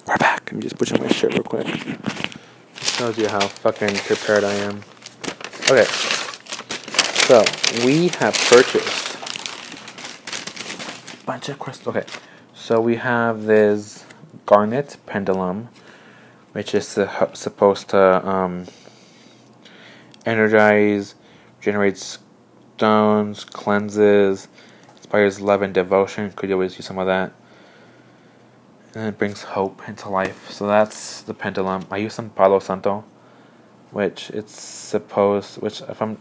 We're 0.07 0.17
back. 0.17 0.51
Let 0.51 0.53
me 0.53 0.61
just 0.67 0.99
my 0.99 1.07
shirt 1.09 1.33
real 1.33 1.43
quick. 1.43 1.67
Shows 2.81 3.19
you 3.19 3.27
how 3.27 3.47
fucking 3.47 3.95
prepared 3.97 4.43
I 4.43 4.53
am. 4.53 4.81
Okay. 5.69 5.85
So 7.27 7.43
we 7.85 8.07
have 8.19 8.33
purchased 8.49 9.17
a 11.13 11.25
bunch 11.27 11.49
of 11.49 11.59
crystals. 11.59 11.95
Okay. 11.95 12.07
So 12.65 12.81
we 12.81 12.95
have 12.95 13.43
this 13.43 14.05
garnet 14.47 14.97
pendulum, 15.05 15.69
which 16.53 16.73
is 16.73 16.87
su- 16.87 17.07
supposed 17.33 17.89
to 17.89 18.27
um, 18.27 18.65
energize, 20.25 21.13
generates 21.61 22.17
stones, 22.75 23.43
cleanses, 23.43 24.47
inspires 24.97 25.39
love 25.39 25.61
and 25.61 25.75
devotion. 25.75 26.31
Could 26.31 26.49
you 26.49 26.55
always 26.55 26.75
use 26.75 26.87
some 26.87 26.97
of 26.97 27.05
that? 27.05 27.33
And 28.95 29.09
it 29.09 29.19
brings 29.19 29.43
hope 29.43 29.87
into 29.87 30.09
life. 30.09 30.49
So 30.49 30.65
that's 30.65 31.21
the 31.21 31.35
pendulum. 31.35 31.85
I 31.91 31.97
use 31.97 32.15
some 32.15 32.31
Palo 32.31 32.57
Santo, 32.57 33.03
which 33.91 34.31
it's 34.31 34.59
supposed. 34.59 35.61
Which 35.61 35.81
if 35.81 36.01
I'm, 36.01 36.17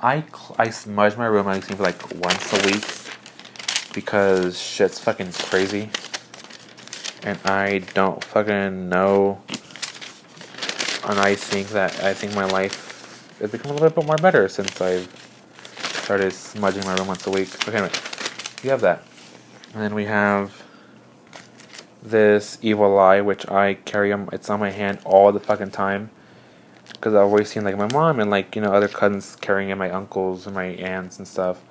I 0.00 0.22
I 0.60 0.70
smudge 0.70 1.16
my 1.16 1.26
room. 1.26 1.48
I 1.48 1.58
think 1.58 1.80
like 1.80 2.00
once 2.22 2.52
a 2.52 2.66
week 2.66 3.07
because 3.92 4.60
shit's 4.60 4.98
fucking 4.98 5.32
crazy, 5.32 5.90
and 7.22 7.38
I 7.44 7.78
don't 7.94 8.22
fucking 8.22 8.88
know. 8.88 9.40
And 11.04 11.18
I 11.18 11.34
think 11.34 11.68
that 11.68 12.02
I 12.02 12.12
think 12.14 12.34
my 12.34 12.44
life 12.44 13.36
has 13.40 13.50
become 13.50 13.70
a 13.70 13.74
little 13.74 13.90
bit 13.90 14.06
more 14.06 14.16
better 14.16 14.48
since 14.48 14.80
I've 14.80 15.08
started 16.02 16.32
smudging 16.32 16.84
my 16.84 16.94
room 16.96 17.08
once 17.08 17.26
a 17.26 17.30
week. 17.30 17.48
Okay, 17.68 17.78
anyway, 17.78 17.92
you 18.62 18.70
have 18.70 18.80
that, 18.82 19.02
and 19.72 19.82
then 19.82 19.94
we 19.94 20.04
have 20.04 20.62
this 22.02 22.58
evil 22.62 22.98
eye, 22.98 23.20
which 23.20 23.48
I 23.48 23.74
carry. 23.74 24.12
It's 24.32 24.50
on 24.50 24.60
my 24.60 24.70
hand 24.70 25.00
all 25.04 25.32
the 25.32 25.40
fucking 25.40 25.70
time. 25.70 26.10
Because 26.92 27.14
I've 27.14 27.22
always 27.22 27.48
seen 27.50 27.64
like 27.64 27.76
my 27.76 27.88
mom 27.92 28.18
and 28.18 28.30
like 28.30 28.56
you 28.56 28.62
know 28.62 28.72
other 28.72 28.88
cousins 28.88 29.36
carrying 29.36 29.70
it, 29.70 29.76
my 29.76 29.90
uncles 29.90 30.46
and 30.46 30.54
my 30.54 30.64
aunts 30.64 31.18
and 31.18 31.28
stuff. 31.28 31.62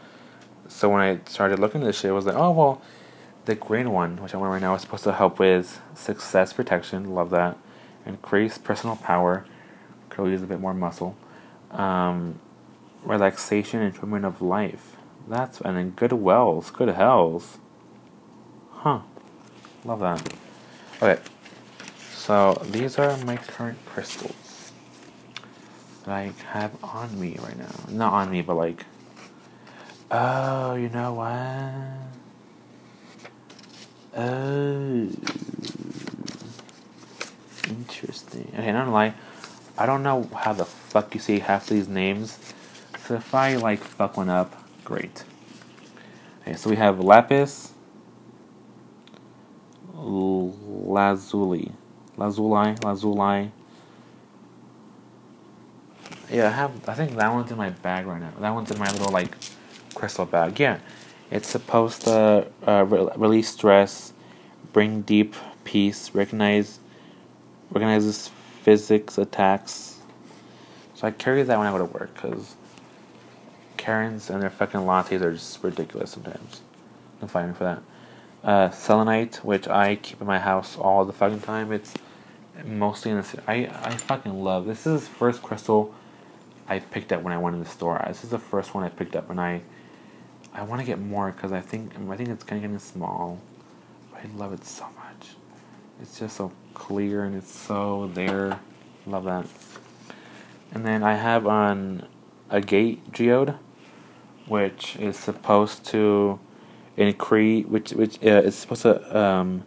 So 0.67 0.89
when 0.89 1.01
I 1.01 1.19
started 1.25 1.59
looking 1.59 1.81
at 1.81 1.87
this 1.87 1.99
shit, 1.99 2.11
I 2.11 2.13
was 2.13 2.25
like, 2.25 2.35
oh 2.35 2.51
well, 2.51 2.81
the 3.45 3.55
green 3.55 3.91
one, 3.91 4.21
which 4.21 4.33
I'm 4.33 4.41
wearing 4.41 4.53
right 4.53 4.61
now, 4.61 4.75
is 4.75 4.81
supposed 4.81 5.05
to 5.05 5.13
help 5.13 5.39
with 5.39 5.81
success 5.95 6.53
protection. 6.53 7.15
Love 7.15 7.29
that. 7.29 7.57
Increase 8.05 8.57
personal 8.57 8.97
power. 8.97 9.45
Could 10.09 10.29
use 10.29 10.43
a 10.43 10.47
bit 10.47 10.59
more 10.59 10.73
muscle. 10.73 11.15
Um, 11.71 12.39
relaxation, 13.03 13.81
and 13.81 13.95
enjoyment 13.95 14.25
of 14.25 14.41
life. 14.41 14.97
That's 15.27 15.61
and 15.61 15.77
then 15.77 15.91
good 15.91 16.13
wells, 16.13 16.71
good 16.71 16.89
hells. 16.89 17.57
Huh. 18.71 18.99
Love 19.85 19.99
that. 20.01 20.33
Okay. 21.01 21.21
So 22.13 22.61
these 22.71 22.99
are 22.99 23.17
my 23.25 23.37
current 23.37 23.77
crystals 23.85 24.71
that 26.03 26.13
I 26.13 26.33
have 26.49 26.71
on 26.83 27.19
me 27.19 27.37
right 27.41 27.57
now. 27.57 27.73
Not 27.89 28.13
on 28.13 28.29
me, 28.29 28.41
but 28.41 28.55
like. 28.55 28.85
Oh, 30.09 30.75
you 30.75 30.89
know 30.89 31.13
what? 31.13 31.73
Oh. 34.15 35.09
Interesting. 37.67 38.51
Okay, 38.57 38.71
not 38.71 38.87
lie. 38.87 39.13
I 39.77 39.85
don't 39.85 40.01
know 40.03 40.29
how 40.35 40.53
the 40.53 40.65
fuck 40.65 41.13
you 41.13 41.19
say 41.19 41.39
half 41.39 41.67
these 41.67 41.87
names. 41.87 42.39
So 43.05 43.15
if 43.15 43.35
I 43.35 43.57
like 43.57 43.79
fuck 43.79 44.17
one 44.17 44.29
up, 44.29 44.55
great. 44.83 45.23
Okay, 46.41 46.55
so 46.55 46.69
we 46.69 46.77
have 46.77 46.99
lapis, 46.99 47.73
lazuli, 49.93 51.71
lazuli, 52.15 52.75
lazuli. 52.83 53.51
Yeah, 56.31 56.47
I 56.47 56.51
have. 56.51 56.89
I 56.89 56.93
think 56.93 57.15
that 57.15 57.31
one's 57.31 57.51
in 57.51 57.57
my 57.57 57.69
bag 57.69 58.05
right 58.05 58.21
now. 58.21 58.31
That 58.39 58.53
one's 58.53 58.71
in 58.71 58.79
my 58.79 58.89
little 58.91 59.11
like 59.11 59.35
crystal 59.97 60.25
bag. 60.25 60.59
Yeah, 60.59 60.79
it's 61.31 61.47
supposed 61.47 62.01
to 62.03 62.47
uh, 62.65 62.85
re- 62.87 63.09
release 63.15 63.49
stress, 63.49 64.13
bring 64.71 65.01
deep 65.01 65.35
peace, 65.63 66.13
recognize, 66.13 66.79
recognizes 67.71 68.29
physics 68.61 69.17
attacks. 69.17 69.97
So 70.93 71.07
I 71.07 71.11
carry 71.11 71.43
that 71.43 71.57
when 71.57 71.67
I 71.67 71.71
go 71.71 71.79
to 71.79 71.85
work 71.85 72.13
because 72.13 72.55
Karens 73.77 74.29
and 74.29 74.41
their 74.41 74.49
fucking 74.49 74.81
lattes 74.81 75.21
are 75.21 75.33
just 75.33 75.63
ridiculous 75.63 76.11
sometimes. 76.11 76.61
Don't 77.19 77.29
fight 77.29 77.47
me 77.47 77.53
for 77.53 77.63
that. 77.63 77.81
Uh, 78.43 78.69
selenite, 78.69 79.37
which 79.43 79.67
I 79.67 79.95
keep 79.95 80.21
in 80.21 80.27
my 80.27 80.39
house 80.39 80.77
all 80.77 81.05
the 81.05 81.13
fucking 81.13 81.41
time. 81.41 81.71
It's 81.71 81.93
mostly 82.65 83.11
in 83.11 83.17
the 83.17 83.23
city. 83.23 83.43
I 83.47 83.55
I 83.83 83.95
fucking 83.95 84.43
love. 84.43 84.65
This 84.65 84.85
is 84.87 85.01
the 85.01 85.09
first 85.15 85.41
crystal 85.41 85.93
I 86.67 86.79
picked 86.79 87.11
up 87.11 87.21
when 87.23 87.33
I 87.33 87.37
went 87.37 87.55
in 87.55 87.63
the 87.63 87.69
store. 87.69 88.03
This 88.07 88.23
is 88.23 88.29
the 88.29 88.39
first 88.39 88.73
one 88.75 88.83
I 88.83 88.89
picked 88.89 89.15
up, 89.15 89.27
when 89.29 89.39
I 89.39 89.61
I 90.57 90.63
want 90.63 90.81
to 90.81 90.87
get 90.87 90.99
more 90.99 91.31
because 91.31 91.51
I 91.51 91.61
think 91.61 91.91
I 91.95 92.17
think 92.17 92.29
it's 92.29 92.43
kind 92.43 92.57
of 92.57 92.63
getting 92.63 92.79
small. 92.79 93.39
But 94.11 94.21
I 94.23 94.35
love 94.35 94.53
it 94.53 94.65
so 94.65 94.85
much. 94.85 95.35
It's 96.01 96.17
just 96.17 96.35
so 96.37 96.51
clear 96.73 97.25
and 97.25 97.35
it's 97.35 97.51
so 97.51 98.09
there. 98.15 98.59
Love 99.05 99.25
that. 99.25 99.45
And 100.73 100.83
then 100.83 101.03
I 101.03 101.13
have 101.13 101.45
on 101.45 102.07
a 102.49 102.59
gate 102.59 103.11
geode, 103.11 103.55
which 104.47 104.95
is 104.95 105.15
supposed 105.15 105.85
to 105.87 106.39
increase, 106.97 107.67
which 107.67 107.91
which 107.91 108.17
uh, 108.23 108.41
is 108.41 108.55
supposed 108.55 108.81
to 108.81 109.17
um, 109.17 109.63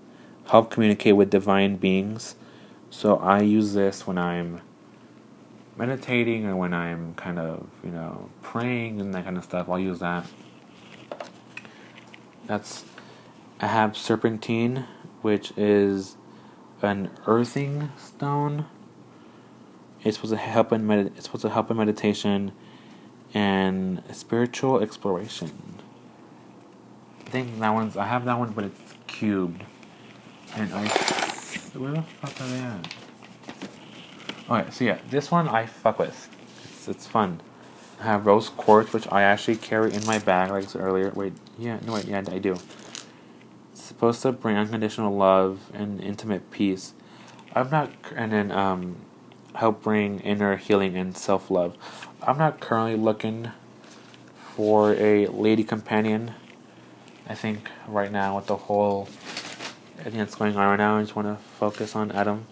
help 0.48 0.72
communicate 0.72 1.14
with 1.14 1.30
divine 1.30 1.76
beings. 1.76 2.34
So 2.90 3.16
I 3.18 3.42
use 3.42 3.74
this 3.74 4.08
when 4.08 4.18
I'm 4.18 4.60
meditating 5.76 6.46
or 6.46 6.56
when 6.56 6.74
I'm 6.74 7.14
kind 7.14 7.38
of 7.38 7.64
you 7.84 7.92
know 7.92 8.28
praying 8.42 9.00
and 9.00 9.14
that 9.14 9.24
kind 9.24 9.38
of 9.38 9.44
stuff. 9.44 9.68
I'll 9.68 9.78
use 9.78 10.00
that. 10.00 10.26
That's 12.50 12.84
I 13.60 13.68
have 13.68 13.96
serpentine, 13.96 14.86
which 15.22 15.52
is 15.56 16.16
an 16.82 17.08
earthing 17.28 17.92
stone. 17.96 18.66
It's 20.02 20.16
supposed 20.16 20.32
to 20.32 20.36
help 20.36 20.72
in 20.72 20.84
med- 20.84 21.12
it's 21.16 21.26
supposed 21.26 21.42
to 21.42 21.50
help 21.50 21.70
in 21.70 21.76
meditation 21.76 22.50
and 23.32 24.02
spiritual 24.10 24.80
exploration. 24.80 25.78
I 27.24 27.30
think 27.30 27.60
that 27.60 27.70
one's 27.70 27.96
I 27.96 28.06
have 28.06 28.24
that 28.24 28.36
one, 28.36 28.50
but 28.50 28.64
it's 28.64 28.94
cubed, 29.06 29.62
and 30.56 30.74
I 30.74 30.88
where 31.78 31.92
the 31.92 32.02
fuck 32.02 32.40
are 32.40 32.48
they 32.48 32.58
at? 32.58 32.94
Okay, 34.50 34.70
so 34.72 34.84
yeah, 34.84 34.98
this 35.08 35.30
one 35.30 35.46
I 35.46 35.66
fuck 35.66 36.00
with. 36.00 36.28
It's 36.64 36.88
it's 36.88 37.06
fun. 37.06 37.40
Have 38.00 38.26
rose 38.26 38.48
quartz, 38.48 38.92
which 38.92 39.06
I 39.12 39.22
actually 39.22 39.56
carry 39.56 39.92
in 39.92 40.04
my 40.06 40.18
bag, 40.18 40.50
like 40.50 40.64
I 40.64 40.66
said 40.66 40.80
earlier. 40.80 41.10
Wait, 41.10 41.34
yeah, 41.58 41.78
no, 41.84 41.94
wait, 41.94 42.06
yeah, 42.06 42.22
I 42.30 42.38
do. 42.38 42.56
It's 43.72 43.82
supposed 43.82 44.22
to 44.22 44.32
bring 44.32 44.56
unconditional 44.56 45.14
love 45.14 45.70
and 45.74 46.00
intimate 46.00 46.50
peace. 46.50 46.94
I'm 47.54 47.68
not, 47.70 47.90
and 48.16 48.32
then 48.32 48.52
um, 48.52 48.96
help 49.54 49.82
bring 49.82 50.20
inner 50.20 50.56
healing 50.56 50.96
and 50.96 51.16
self 51.16 51.50
love. 51.50 51.76
I'm 52.22 52.38
not 52.38 52.60
currently 52.60 52.96
looking 52.96 53.50
for 54.54 54.94
a 54.94 55.26
lady 55.26 55.64
companion. 55.64 56.32
I 57.28 57.34
think 57.34 57.70
right 57.86 58.10
now 58.10 58.36
with 58.36 58.46
the 58.46 58.56
whole 58.56 59.08
everything 59.98 60.20
that's 60.20 60.34
going 60.34 60.56
on 60.56 60.68
right 60.68 60.76
now, 60.76 60.98
I 60.98 61.02
just 61.02 61.14
want 61.14 61.28
to 61.28 61.36
focus 61.58 61.94
on 61.94 62.10
Adam. 62.12 62.46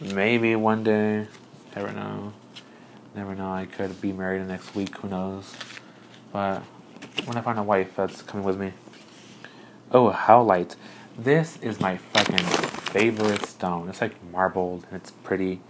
Maybe 0.00 0.56
one 0.56 0.84
day, 0.84 1.26
never 1.74 1.92
know. 1.92 2.32
Never 3.18 3.34
know. 3.34 3.52
I 3.52 3.66
could 3.66 4.00
be 4.00 4.12
married 4.12 4.46
next 4.46 4.76
week. 4.76 4.96
Who 4.98 5.08
knows? 5.08 5.52
But 6.32 6.62
when 7.24 7.36
I 7.36 7.40
find 7.40 7.58
a 7.58 7.64
wife 7.64 7.96
that's 7.96 8.22
coming 8.22 8.46
with 8.46 8.56
me. 8.56 8.72
Oh, 9.90 10.12
howlite. 10.12 10.76
This 11.18 11.56
is 11.60 11.80
my 11.80 11.96
fucking 11.96 12.38
favorite 12.92 13.44
stone. 13.44 13.88
It's 13.88 14.00
like 14.00 14.14
marbled 14.30 14.86
and 14.88 15.00
it's 15.00 15.10
pretty. 15.10 15.60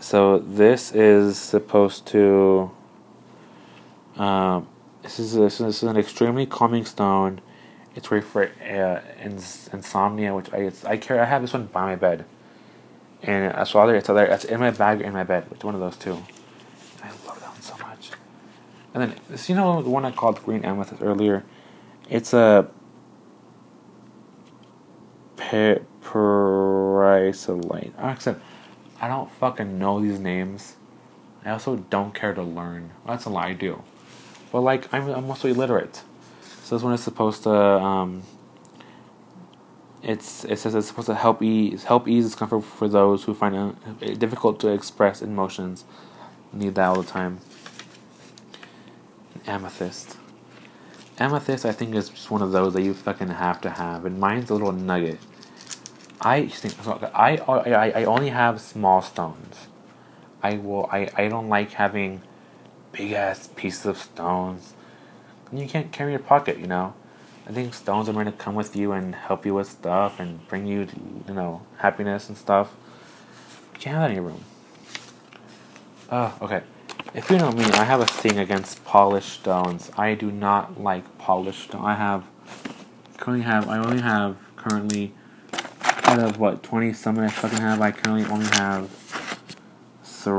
So 0.00 0.40
this 0.40 0.90
is 0.90 1.38
supposed 1.38 2.04
to. 2.08 2.72
Um, 4.16 4.66
this 5.02 5.20
is 5.20 5.36
a, 5.36 5.42
this 5.42 5.60
is 5.60 5.84
an 5.84 5.96
extremely 5.96 6.46
calming 6.46 6.84
stone. 6.84 7.42
It's 7.94 8.08
great 8.08 8.24
for 8.24 8.50
uh, 8.60 9.02
ins- 9.22 9.70
insomnia, 9.72 10.34
which 10.34 10.52
I 10.52 10.72
I 10.84 10.96
carry. 10.96 11.20
I 11.20 11.26
have 11.26 11.42
this 11.42 11.52
one 11.52 11.66
by 11.66 11.84
my 11.84 11.94
bed, 11.94 12.24
and 13.26 13.54
uh, 13.54 13.64
so 13.64 13.80
other 13.80 13.94
it's 13.96 14.08
it's 14.08 14.44
in 14.44 14.60
my 14.60 14.70
bag 14.70 15.00
or 15.00 15.04
in 15.04 15.12
my 15.12 15.24
bed. 15.24 15.46
It's 15.50 15.64
one 15.64 15.74
of 15.74 15.80
those 15.80 15.96
two. 15.96 16.12
I 17.02 17.08
love 17.26 17.40
that 17.40 17.50
one 17.50 17.62
so 17.62 17.76
much. 17.78 18.10
And 18.92 19.02
then 19.02 19.14
this, 19.28 19.48
you 19.48 19.54
know 19.54 19.82
the 19.82 19.90
one 19.90 20.04
I 20.04 20.10
called 20.10 20.42
green 20.44 20.64
amethyst 20.64 21.02
earlier. 21.02 21.44
It's 22.08 22.32
a 22.32 22.68
per- 25.36 25.82
prasiolite. 26.02 27.92
Except 28.12 28.40
I 29.00 29.08
don't 29.08 29.30
fucking 29.32 29.78
know 29.78 30.00
these 30.00 30.18
names. 30.18 30.76
I 31.44 31.50
also 31.50 31.76
don't 31.76 32.14
care 32.14 32.34
to 32.34 32.42
learn. 32.42 32.90
That's 33.06 33.24
a 33.26 33.30
lie. 33.30 33.48
I 33.48 33.52
do. 33.52 33.82
But 34.52 34.60
like 34.60 34.92
I'm 34.92 35.08
I'm 35.08 35.28
also 35.28 35.48
illiterate. 35.48 36.02
So 36.62 36.76
this 36.76 36.82
one 36.82 36.94
is 36.94 37.02
supposed 37.02 37.42
to 37.42 37.52
um, 37.52 38.22
it's 40.04 40.44
it 40.44 40.58
says 40.58 40.74
it's 40.74 40.86
supposed 40.86 41.06
to 41.06 41.14
help 41.14 41.42
ease 41.42 41.84
help 41.84 42.06
ease 42.06 42.26
discomfort 42.26 42.62
for 42.62 42.88
those 42.88 43.24
who 43.24 43.34
find 43.34 43.76
it 44.00 44.18
difficult 44.18 44.60
to 44.60 44.68
express 44.68 45.22
emotions. 45.22 45.84
Need 46.52 46.74
that 46.74 46.86
all 46.86 47.02
the 47.02 47.08
time. 47.08 47.40
Amethyst. 49.46 50.16
Amethyst, 51.18 51.64
I 51.64 51.72
think, 51.72 51.94
is 51.94 52.10
just 52.10 52.30
one 52.30 52.42
of 52.42 52.52
those 52.52 52.74
that 52.74 52.82
you 52.82 52.92
fucking 52.92 53.28
have 53.28 53.60
to 53.62 53.70
have, 53.70 54.04
and 54.04 54.20
mine's 54.20 54.50
a 54.50 54.54
little 54.54 54.72
nugget. 54.72 55.18
I 56.20 56.46
think 56.48 56.74
I, 57.14 57.36
I 57.36 57.90
I 58.00 58.04
only 58.04 58.28
have 58.28 58.60
small 58.60 59.00
stones. 59.00 59.68
I 60.42 60.58
will 60.58 60.88
I, 60.92 61.08
I 61.16 61.28
don't 61.28 61.48
like 61.48 61.72
having 61.72 62.20
big 62.92 63.12
ass 63.12 63.48
pieces 63.56 63.86
of 63.86 63.96
stones. 63.98 64.74
You 65.52 65.66
can't 65.66 65.90
carry 65.92 66.12
your 66.12 66.20
pocket, 66.20 66.58
you 66.58 66.66
know. 66.66 66.94
I 67.46 67.52
think 67.52 67.74
stones 67.74 68.08
are 68.08 68.12
meant 68.14 68.26
to 68.26 68.32
come 68.32 68.54
with 68.54 68.74
you 68.74 68.92
and 68.92 69.14
help 69.14 69.44
you 69.44 69.54
with 69.54 69.68
stuff 69.68 70.18
and 70.18 70.46
bring 70.48 70.66
you, 70.66 70.88
you 71.28 71.34
know, 71.34 71.60
happiness 71.78 72.28
and 72.28 72.38
stuff. 72.38 72.74
You 73.80 73.90
have 73.90 74.00
that 74.00 74.10
in 74.10 74.16
your 74.16 74.24
room. 74.24 74.42
Oh, 76.10 76.34
okay. 76.40 76.62
If 77.12 77.30
you 77.30 77.36
know 77.36 77.52
me, 77.52 77.64
I 77.64 77.84
have 77.84 78.00
a 78.00 78.06
thing 78.06 78.38
against 78.38 78.82
polished 78.84 79.30
stones. 79.40 79.90
I 79.96 80.14
do 80.14 80.30
not 80.30 80.80
like 80.80 81.18
polished 81.18 81.64
stone. 81.64 81.84
I 81.84 81.94
have 81.94 82.24
currently 83.18 83.44
have 83.44 83.68
I 83.68 83.78
only 83.78 84.00
have 84.00 84.36
currently 84.56 85.12
out 86.04 86.18
of 86.18 86.38
what 86.38 86.62
twenty 86.62 86.92
something 86.92 87.24
I 87.24 87.28
fucking 87.28 87.58
have. 87.58 87.80
I 87.80 87.92
currently 87.92 88.24
only 88.30 88.46
have 88.56 88.90
three, 90.02 90.34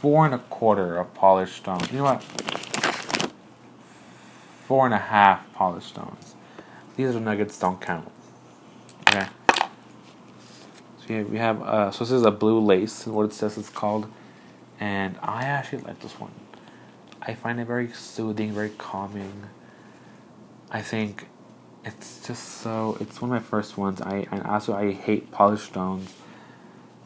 four 0.00 0.26
and 0.26 0.34
a 0.34 0.38
quarter 0.50 0.98
of 0.98 1.14
polished 1.14 1.56
stones. 1.56 1.90
You 1.90 1.98
know 1.98 2.04
what? 2.04 2.24
Four 4.68 4.84
and 4.84 4.92
a 4.92 4.98
half 4.98 5.50
polished 5.54 5.88
stones. 5.88 6.34
These 6.94 7.16
are 7.16 7.20
nuggets 7.20 7.58
don't 7.58 7.80
count. 7.80 8.12
Okay. 9.08 9.26
So 9.48 9.64
yeah, 11.08 11.22
we 11.22 11.38
have 11.38 11.62
uh, 11.62 11.90
so 11.90 12.04
this 12.04 12.12
is 12.12 12.24
a 12.24 12.30
blue 12.30 12.60
lace, 12.60 13.06
what 13.06 13.24
it 13.24 13.32
says 13.32 13.56
it's 13.56 13.70
called, 13.70 14.12
and 14.78 15.16
I 15.22 15.44
actually 15.44 15.84
like 15.84 16.00
this 16.00 16.20
one. 16.20 16.32
I 17.22 17.32
find 17.32 17.58
it 17.58 17.64
very 17.64 17.90
soothing, 17.92 18.52
very 18.52 18.68
calming. 18.76 19.44
I 20.70 20.82
think 20.82 21.28
it's 21.86 22.26
just 22.26 22.44
so. 22.58 22.98
It's 23.00 23.22
one 23.22 23.32
of 23.32 23.42
my 23.42 23.48
first 23.48 23.78
ones. 23.78 24.02
I 24.02 24.26
and 24.30 24.42
also 24.42 24.74
I 24.74 24.92
hate 24.92 25.30
polished 25.30 25.64
stones, 25.64 26.12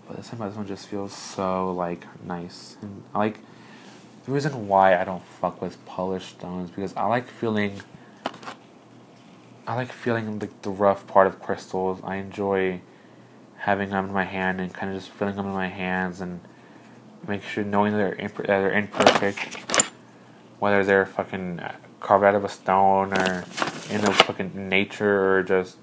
but 0.08 0.16
this 0.16 0.30
this 0.30 0.56
one 0.56 0.66
just 0.66 0.88
feels 0.88 1.14
so 1.14 1.70
like 1.70 2.08
nice 2.24 2.76
and 2.82 3.04
I 3.14 3.18
like. 3.18 3.38
The 4.24 4.30
reason 4.30 4.68
why 4.68 5.00
I 5.00 5.04
don't 5.04 5.24
fuck 5.24 5.60
with 5.60 5.84
polished 5.84 6.30
stones 6.30 6.70
because 6.70 6.94
I 6.94 7.06
like 7.06 7.26
feeling. 7.26 7.80
I 9.66 9.74
like 9.74 9.90
feeling 9.92 10.38
the, 10.38 10.48
the 10.62 10.70
rough 10.70 11.06
part 11.06 11.26
of 11.26 11.40
crystals. 11.40 12.00
I 12.04 12.16
enjoy 12.16 12.80
having 13.58 13.90
them 13.90 14.06
in 14.06 14.12
my 14.12 14.24
hand 14.24 14.60
and 14.60 14.72
kind 14.72 14.92
of 14.92 14.98
just 15.00 15.12
feeling 15.12 15.36
them 15.36 15.46
in 15.46 15.52
my 15.52 15.68
hands 15.68 16.20
and 16.20 16.40
make 17.26 17.42
sure 17.42 17.62
knowing 17.62 17.92
that 17.92 17.98
they're, 17.98 18.14
imp- 18.14 18.36
that 18.36 18.46
they're 18.46 18.72
imperfect, 18.72 19.56
whether 20.58 20.84
they're 20.84 21.06
fucking 21.06 21.60
uh, 21.60 21.74
carved 22.00 22.24
out 22.24 22.34
of 22.34 22.44
a 22.44 22.48
stone 22.48 23.12
or 23.12 23.44
in 23.90 24.00
the 24.00 24.12
fucking 24.12 24.68
nature 24.68 25.36
or 25.38 25.42
just 25.44 25.76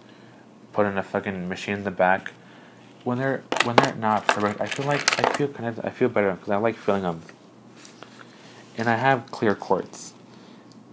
put 0.74 0.86
in 0.86 0.98
a 0.98 1.04
fucking 1.04 1.48
machine 1.48 1.76
in 1.76 1.84
the 1.84 1.92
back. 1.92 2.32
When 3.06 3.18
they're 3.18 3.44
when 3.64 3.78
they're 3.78 3.96
not 3.96 4.28
perfect, 4.28 4.60
I 4.60 4.66
feel 4.66 4.86
like 4.86 5.26
I 5.26 5.34
feel 5.34 5.48
kind 5.48 5.70
of 5.70 5.86
I 5.86 5.90
feel 5.90 6.10
better 6.10 6.32
because 6.32 6.50
I 6.50 6.58
like 6.58 6.76
feeling 6.76 7.04
them. 7.04 7.22
And 8.78 8.90
I 8.90 8.96
have 8.96 9.30
clear 9.32 9.56
quartz, 9.56 10.14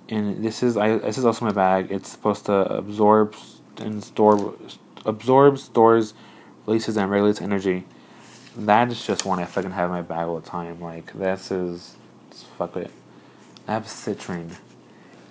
and 0.08 0.44
this 0.44 0.62
is 0.62 0.76
I 0.76 0.96
this 0.98 1.18
is 1.18 1.24
also 1.24 1.44
my 1.44 1.52
bag. 1.52 1.92
It's 1.92 2.10
supposed 2.10 2.46
to 2.46 2.52
absorb 2.52 3.36
and 3.78 4.02
store 4.02 4.54
absorb 5.04 5.58
stores 5.58 6.14
releases 6.66 6.96
and 6.96 7.10
regulates 7.10 7.40
energy. 7.40 7.84
That 8.56 8.90
is 8.90 9.06
just 9.06 9.24
one 9.24 9.38
I 9.38 9.44
fucking 9.44 9.70
have 9.70 9.90
in 9.90 9.92
my 9.92 10.02
bag 10.02 10.26
all 10.26 10.40
the 10.40 10.48
time. 10.48 10.80
Like 10.80 11.12
this 11.12 11.50
is 11.50 11.96
fuck 12.58 12.76
it. 12.76 12.90
I 13.68 13.72
have 13.74 13.84
citrine 13.84 14.56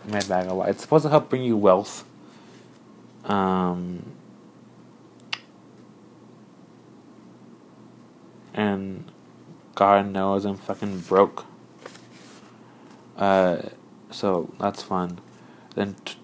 in 0.05 0.11
my 0.11 0.21
bag 0.21 0.47
a 0.47 0.53
lot. 0.53 0.69
It's 0.69 0.81
supposed 0.81 1.03
to 1.03 1.09
help 1.09 1.29
bring 1.29 1.43
you 1.43 1.57
wealth. 1.57 2.05
Um, 3.25 4.05
and 8.53 9.11
God 9.73 10.11
knows 10.11 10.45
I'm 10.45 10.57
fucking 10.57 10.99
broke. 11.01 11.45
Uh, 13.17 13.57
so 14.11 14.53
that's 14.59 14.81
fun. 14.81 15.19
Then 15.75 15.95
t- 16.05 16.15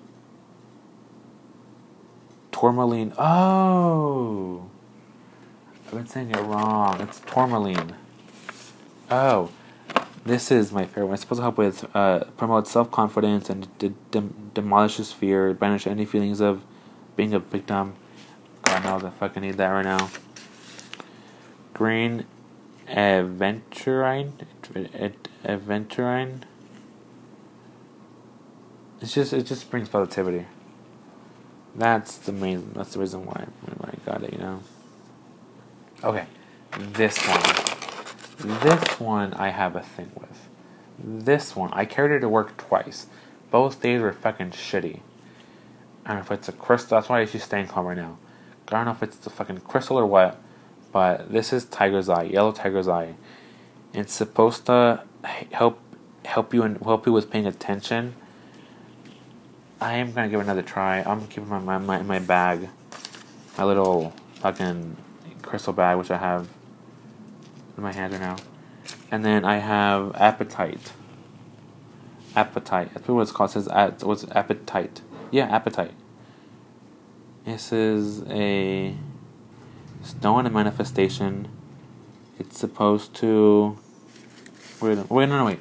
tourmaline. 2.52 3.14
Oh. 3.18 4.70
I've 5.86 5.92
been 5.94 6.08
saying 6.08 6.32
it 6.32 6.38
wrong. 6.38 7.02
It's 7.02 7.20
tourmaline. 7.22 7.96
Oh, 9.10 9.50
this 10.24 10.52
is 10.52 10.72
my 10.72 10.86
favorite 10.86 11.08
one. 11.08 11.14
It's 11.16 11.24
supposed 11.24 11.40
to 11.40 11.44
help 11.44 11.58
with 11.58 11.94
uh, 11.94 12.26
promote 12.38 12.68
self 12.68 12.90
confidence 12.92 13.50
and 13.50 13.68
de- 13.78 13.94
de- 14.12 14.30
demolishes 14.54 15.12
fear, 15.12 15.54
banish 15.54 15.86
any 15.86 16.06
feelings 16.06 16.40
of 16.40 16.64
being 17.18 17.34
a 17.34 17.40
victim. 17.40 17.96
God 18.64 18.84
knows 18.84 19.04
I 19.04 19.10
fucking 19.10 19.42
need 19.42 19.58
that 19.58 19.68
right 19.68 19.84
now. 19.84 20.10
Green 21.74 22.26
aventurine, 22.88 24.32
aventurine. 25.44 26.44
It's 29.02 29.14
just 29.14 29.34
it 29.34 29.44
just 29.46 29.70
brings 29.70 29.90
positivity. 29.90 30.46
That's 31.76 32.18
the 32.18 32.32
main. 32.32 32.72
That's 32.74 32.94
the 32.94 33.00
reason 33.00 33.26
why, 33.26 33.46
why 33.78 33.90
I 33.90 34.10
got 34.10 34.24
it. 34.24 34.34
You 34.34 34.40
know. 34.40 34.60
Okay, 36.04 36.26
this 36.78 37.18
one. 37.28 38.60
This 38.62 39.00
one 39.00 39.34
I 39.34 39.50
have 39.50 39.76
a 39.76 39.82
thing 39.82 40.12
with. 40.16 40.50
This 41.04 41.56
one, 41.56 41.72
I 41.74 41.86
carried 41.86 42.16
it 42.16 42.20
to 42.20 42.30
work 42.30 42.58
twice. 42.58 43.08
Both 43.50 43.82
days 43.82 44.02
were 44.02 44.14
fucking 44.14 44.52
shitty. 44.52 45.00
I 46.06 46.10
don't 46.10 46.18
know 46.18 46.22
if 46.24 46.32
it's 46.32 46.50
a 46.50 46.52
crystal, 46.52 46.98
that's 46.98 47.10
why 47.10 47.26
she's 47.26 47.44
staying 47.44 47.68
calm 47.68 47.86
right 47.86 47.98
now. 47.98 48.18
I 48.68 48.72
don't 48.72 48.86
know 48.86 48.92
if 48.92 49.04
it's 49.04 49.18
the 49.18 49.30
fucking 49.30 49.60
crystal 49.62 49.98
or 49.98 50.06
what, 50.06 50.40
but 50.92 51.32
this 51.32 51.52
is 51.52 51.66
Tiger's 51.66 52.10
Eye, 52.10 52.24
Yellow 52.24 52.52
Tiger's 52.52 52.88
Eye. 52.88 53.16
It's 53.94 54.14
supposed 54.14 54.66
to 54.68 55.04
help 55.52 55.80
help 56.26 56.54
you 56.54 56.64
and 56.64 56.78
help 56.78 57.06
you 57.06 57.12
with 57.12 57.30
paying 57.30 57.46
attention. 57.46 58.16
I 59.82 59.96
am 59.96 60.13
gonna 60.13 60.30
give 60.30 60.39
another 60.39 60.62
try. 60.62 61.02
I'm 61.02 61.26
keeping 61.28 61.50
my 61.50 61.58
my 61.58 61.80
my, 61.80 62.04
my 62.04 62.20
bag, 62.20 62.70
my 63.58 63.63
little 63.63 64.13
fucking 64.36 64.96
crystal 65.41 65.74
bag, 65.74 65.98
which 65.98 66.12
I 66.12 66.17
have 66.17 66.48
in 67.76 67.82
my 67.82 67.91
hand 67.91 68.13
right 68.13 68.22
now. 68.22 68.36
And 69.10 69.26
then 69.26 69.44
I 69.44 69.58
have 69.58 70.13
apatite. 70.13 70.91
Apatite. 72.36 72.94
That's 72.94 73.08
what 73.08 73.22
it's 73.24 73.32
called. 73.32 73.50
It 73.50 73.54
says 73.54 74.04
what's 74.04 74.26
apatite. 74.26 75.02
Yeah, 75.32 75.50
apatite. 75.60 75.94
This 77.44 77.74
is 77.74 78.22
a 78.30 78.96
stone 80.04 80.46
and 80.46 80.54
manifestation. 80.54 81.48
It's 82.38 82.60
supposed 82.60 83.15
to. 83.15 83.80
Wait, 84.80 85.10
wait, 85.10 85.28
no, 85.28 85.39
no, 85.39 85.46
wait. 85.46 85.60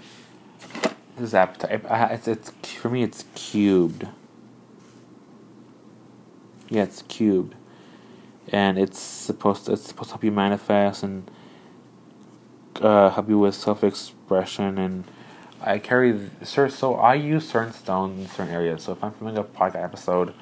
This 1.17 1.29
is 1.29 1.33
apatite. 1.33 2.13
It's, 2.13 2.29
it's 2.29 2.53
for 2.81 2.89
me. 2.89 3.03
It's 3.03 3.25
cubed. 3.35 4.07
Yeah, 6.69 6.85
it's 6.85 7.03
cubed, 7.03 7.55
and 8.49 8.79
it's 8.79 8.99
supposed 8.99 9.67
to. 9.67 9.73
It's 9.73 9.87
supposed 9.87 10.11
to 10.11 10.15
help 10.15 10.25
you 10.25 10.33
manifest 10.33 11.03
and 11.03 11.31
uh, 12.81 13.11
help 13.11 13.29
you 13.29 13.39
with 13.39 13.55
self 13.55 13.85
expression 13.85 14.79
and. 14.79 15.05
I 15.63 15.79
carry 15.79 16.31
certain 16.43 16.75
so 16.75 16.95
I 16.95 17.17
use 17.17 17.47
certain 17.47 17.75
stones 17.75 18.19
in 18.19 18.27
certain 18.29 18.55
areas. 18.55 18.83
So 18.83 18.93
if 18.93 19.05
I'm 19.05 19.13
filming 19.13 19.37
a 19.37 19.45
podcast 19.45 19.85
episode, 19.85 20.33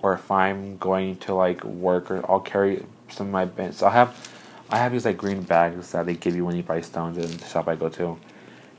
or 0.00 0.14
if 0.14 0.30
I'm 0.30 0.78
going 0.78 1.16
to 1.18 1.34
like 1.34 1.62
work, 1.64 2.10
or 2.10 2.24
I'll 2.30 2.40
carry 2.40 2.82
some 3.10 3.26
of 3.26 3.32
my 3.34 3.44
bins. 3.44 3.76
So 3.76 3.86
I 3.86 3.90
have 3.90 4.30
I 4.70 4.78
have 4.78 4.92
these 4.92 5.04
like 5.04 5.18
green 5.18 5.42
bags 5.42 5.92
that 5.92 6.06
they 6.06 6.14
give 6.14 6.34
you 6.34 6.46
when 6.46 6.56
you 6.56 6.62
buy 6.62 6.80
stones 6.80 7.18
in 7.18 7.36
the 7.36 7.44
shop 7.44 7.68
I 7.68 7.74
go 7.76 7.90
to, 7.90 8.18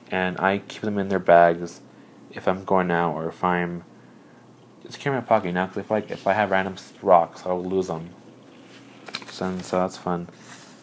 and 0.10 0.40
I 0.40 0.58
keep 0.68 0.82
them 0.82 0.98
in 0.98 1.08
their 1.08 1.20
bags 1.20 1.82
if 2.32 2.48
I'm 2.48 2.64
going 2.64 2.92
out 2.92 3.14
or 3.14 3.28
if 3.28 3.44
I'm 3.44 3.84
just 4.84 5.00
carry 5.00 5.16
my 5.16 5.22
pocket 5.22 5.54
now. 5.54 5.66
Because 5.68 5.86
if 5.86 5.92
like 5.92 6.12
if 6.12 6.28
I 6.28 6.34
have 6.34 6.52
random 6.52 6.76
rocks, 7.02 7.46
I'll 7.46 7.64
lose 7.64 7.88
them. 7.88 8.10
So, 9.30 9.58
so 9.60 9.80
that's 9.80 9.98
fun. 9.98 10.28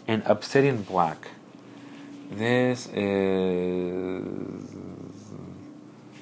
And 0.08 0.22
obsidian 0.26 0.82
black. 0.82 1.28
This 2.30 2.88
is 2.88 4.70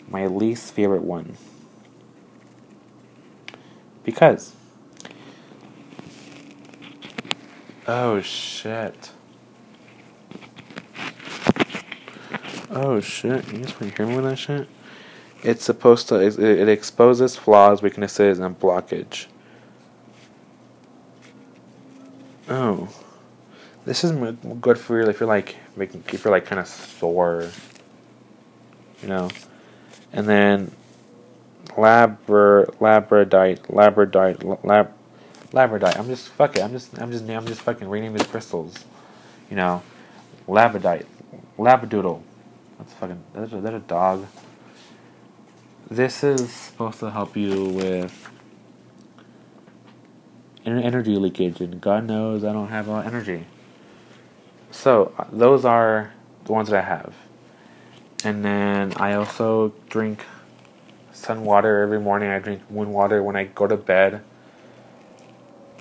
my 0.08 0.26
least 0.26 0.72
favorite 0.72 1.02
one. 1.02 1.37
Because. 4.04 4.52
Oh 7.87 8.20
shit. 8.20 9.10
Oh 12.70 13.00
shit. 13.00 13.52
You 13.52 13.58
guys 13.58 13.80
want 13.80 13.94
to 13.94 13.96
hear 13.96 14.06
me 14.06 14.16
with 14.16 14.24
that 14.24 14.37
shit? 14.37 14.68
It's 15.44 15.64
supposed 15.64 16.09
to. 16.09 16.16
It, 16.16 16.38
it 16.38 16.68
exposes 16.68 17.37
flaws, 17.37 17.83
weaknesses, 17.83 18.40
and 18.40 18.59
blockage. 18.59 19.26
Oh. 22.48 22.88
This 23.85 24.02
is 24.02 24.12
good 24.62 24.78
for 24.78 25.02
you 25.02 25.09
if 25.11 25.20
you're 25.20 25.28
like 25.28 25.57
making 25.76 26.04
if 26.11 26.24
you're 26.24 26.33
like 26.33 26.46
kind 26.46 26.59
of 26.59 26.66
sore, 26.66 27.50
you 29.02 29.09
know, 29.09 29.28
and 30.11 30.26
then 30.26 30.70
labra 31.68 32.64
labradite 32.78 33.59
labradite 33.66 34.64
lab 34.64 34.94
labradite. 35.52 35.98
I'm 35.98 36.07
just 36.07 36.28
fuck 36.28 36.57
it. 36.57 36.62
I'm 36.62 36.72
just 36.72 36.98
I'm 36.98 37.12
just 37.12 37.28
I'm 37.28 37.46
just 37.46 37.61
fucking 37.61 37.87
reading 37.87 38.14
these 38.14 38.26
crystals, 38.26 38.87
you 39.50 39.57
know, 39.57 39.83
labradite, 40.48 41.04
labradoodle. 41.59 42.22
That's 42.78 42.94
fucking 42.94 43.22
that's 43.35 43.52
a, 43.52 43.61
that's 43.61 43.76
a 43.76 43.80
dog. 43.80 44.26
This 45.90 46.25
is 46.25 46.51
supposed 46.51 47.01
to 47.01 47.11
help 47.11 47.37
you 47.37 47.66
with 47.66 48.31
energy 50.64 51.16
leakage, 51.16 51.61
and 51.61 51.79
God 51.79 52.07
knows 52.07 52.42
I 52.42 52.55
don't 52.55 52.68
have 52.68 52.88
a 52.88 52.90
lot 52.90 53.07
of 53.07 53.12
energy. 53.12 53.44
So 54.70 55.12
uh, 55.18 55.27
those 55.31 55.66
are 55.66 56.14
the 56.47 56.53
ones 56.53 56.70
that 56.70 56.83
I 56.83 56.88
have. 56.88 57.14
And 58.25 58.42
then 58.42 58.94
I 58.97 59.12
also 59.12 59.75
drink 59.90 60.25
sun 61.12 61.44
water 61.44 61.83
every 61.83 62.01
morning. 62.01 62.31
I 62.31 62.38
drink 62.38 62.70
moon 62.70 62.90
water 62.90 63.23
when 63.23 63.37
I 63.37 63.44
go 63.44 63.66
to 63.66 63.77
bed. 63.77 64.23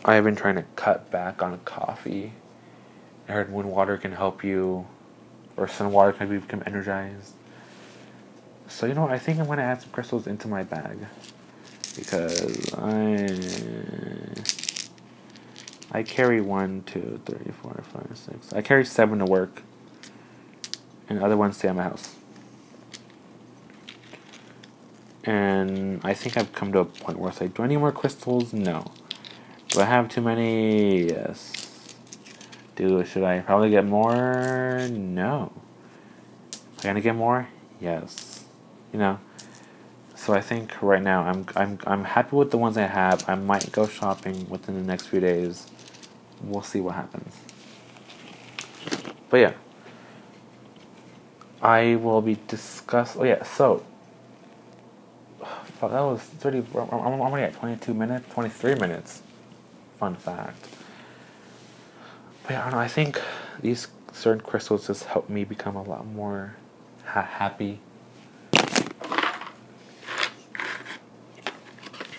I 0.03 0.15
have 0.15 0.25
been 0.25 0.35
trying 0.35 0.55
to 0.55 0.65
cut 0.75 1.09
back 1.11 1.41
on 1.41 1.57
coffee. 1.59 2.33
I 3.29 3.31
heard 3.31 3.49
moon 3.49 3.69
water 3.69 3.97
can 3.97 4.11
help 4.11 4.43
you, 4.43 4.85
or 5.55 5.69
sun 5.69 5.93
water 5.93 6.11
can 6.11 6.27
help 6.27 6.33
you 6.33 6.39
become 6.41 6.61
energized. 6.65 7.35
So 8.67 8.85
you 8.85 8.93
know, 8.93 9.07
I 9.07 9.19
think 9.19 9.39
I'm 9.39 9.47
gonna 9.47 9.61
add 9.61 9.81
some 9.81 9.91
crystals 9.91 10.27
into 10.27 10.47
my 10.47 10.63
bag 10.63 10.97
because 11.95 12.73
I 12.73 13.29
I 15.91 16.01
carry 16.03 16.41
one, 16.41 16.83
two, 16.85 17.21
three, 17.25 17.51
four, 17.61 17.83
five, 17.93 18.09
six. 18.15 18.51
I 18.51 18.61
carry 18.61 18.83
seven 18.83 19.19
to 19.19 19.25
work, 19.25 19.61
and 21.07 21.19
the 21.19 21.25
other 21.25 21.37
ones 21.37 21.57
stay 21.57 21.67
at 21.67 21.75
my 21.75 21.83
house. 21.83 22.15
And 25.23 26.01
I 26.03 26.13
think 26.13 26.35
I've 26.35 26.51
come 26.51 26.73
to 26.73 26.79
a 26.79 26.85
point 26.85 27.17
where 27.19 27.29
it's 27.29 27.39
like, 27.39 27.53
do 27.53 27.63
I 27.63 27.67
need 27.67 27.77
more 27.77 27.91
crystals? 27.91 28.51
No. 28.51 28.91
Do 29.69 29.81
I 29.81 29.85
have 29.85 30.09
too 30.09 30.21
many? 30.21 31.05
Yes. 31.05 31.95
Do 32.75 33.05
should 33.05 33.23
I 33.23 33.39
probably 33.41 33.69
get 33.69 33.85
more? 33.85 34.87
No. 34.89 35.53
Am 35.53 36.79
I 36.79 36.83
gonna 36.83 37.01
get 37.01 37.15
more? 37.15 37.47
Yes. 37.79 38.32
You 38.93 38.99
know. 38.99 39.19
So 40.15 40.33
I 40.33 40.39
think 40.39 40.81
right 40.81 41.01
now 41.01 41.23
I'm 41.23 41.45
I'm 41.55 41.79
I'm 41.85 42.03
happy 42.05 42.37
with 42.37 42.51
the 42.51 42.57
ones 42.57 42.77
I 42.77 42.87
have. 42.87 43.27
I 43.27 43.35
might 43.35 43.69
go 43.73 43.87
shopping 43.87 44.47
within 44.49 44.75
the 44.75 44.81
next 44.81 45.07
few 45.07 45.19
days 45.19 45.67
we'll 46.43 46.61
see 46.61 46.81
what 46.81 46.95
happens. 46.95 47.33
But 49.29 49.37
yeah, 49.37 49.53
I 51.61 51.95
will 51.95 52.21
be 52.21 52.37
discuss. 52.47 53.15
Oh 53.17 53.23
yeah, 53.23 53.43
so 53.43 53.83
fuck, 55.79 55.91
that 55.91 56.01
was 56.01 56.21
thirty. 56.21 56.59
I'm 56.75 57.21
already 57.21 57.45
at 57.45 57.53
twenty-two 57.55 57.93
minutes, 57.93 58.31
twenty-three 58.33 58.75
minutes. 58.75 59.21
Fun 59.99 60.15
fact. 60.15 60.67
But 62.43 62.51
yeah, 62.51 62.61
I 62.61 62.63
don't 62.65 62.73
know. 62.73 62.79
I 62.79 62.87
think 62.87 63.19
these 63.61 63.87
certain 64.11 64.41
crystals 64.41 64.87
just 64.87 65.05
help 65.05 65.29
me 65.29 65.43
become 65.43 65.75
a 65.75 65.83
lot 65.83 66.05
more 66.05 66.55
ha- 67.05 67.21
happy 67.21 67.79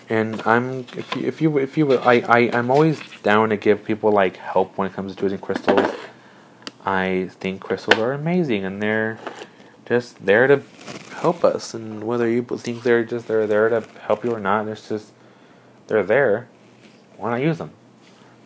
and 0.09 0.41
I'm 0.45 0.85
if 0.95 1.15
you 1.15 1.27
if 1.27 1.41
you 1.41 1.57
if 1.57 1.77
you 1.77 1.93
I, 1.97 2.15
I 2.27 2.39
I'm 2.53 2.69
always 2.69 2.99
down 3.23 3.49
to 3.49 3.57
give 3.57 3.83
people 3.83 4.11
like 4.11 4.37
help 4.37 4.77
when 4.77 4.89
it 4.89 4.93
comes 4.93 5.15
to 5.15 5.23
using 5.23 5.39
crystals. 5.39 5.91
I 6.85 7.29
think 7.39 7.61
crystals 7.61 7.97
are 7.99 8.13
amazing 8.13 8.63
and 8.63 8.81
they're 8.81 9.17
just 9.87 10.23
there 10.25 10.47
to 10.47 10.61
help 11.15 11.43
us 11.43 11.73
and 11.73 12.03
whether 12.03 12.29
you 12.29 12.43
think 12.43 12.83
they're 12.83 13.03
just 13.03 13.27
they're 13.27 13.47
there 13.47 13.69
to 13.69 13.81
help 14.01 14.23
you 14.23 14.31
or 14.31 14.39
not, 14.39 14.65
there's 14.65 14.87
just 14.87 15.11
they're 15.87 16.03
there. 16.03 16.47
Why 17.17 17.31
not 17.31 17.41
use 17.41 17.57
them? 17.57 17.71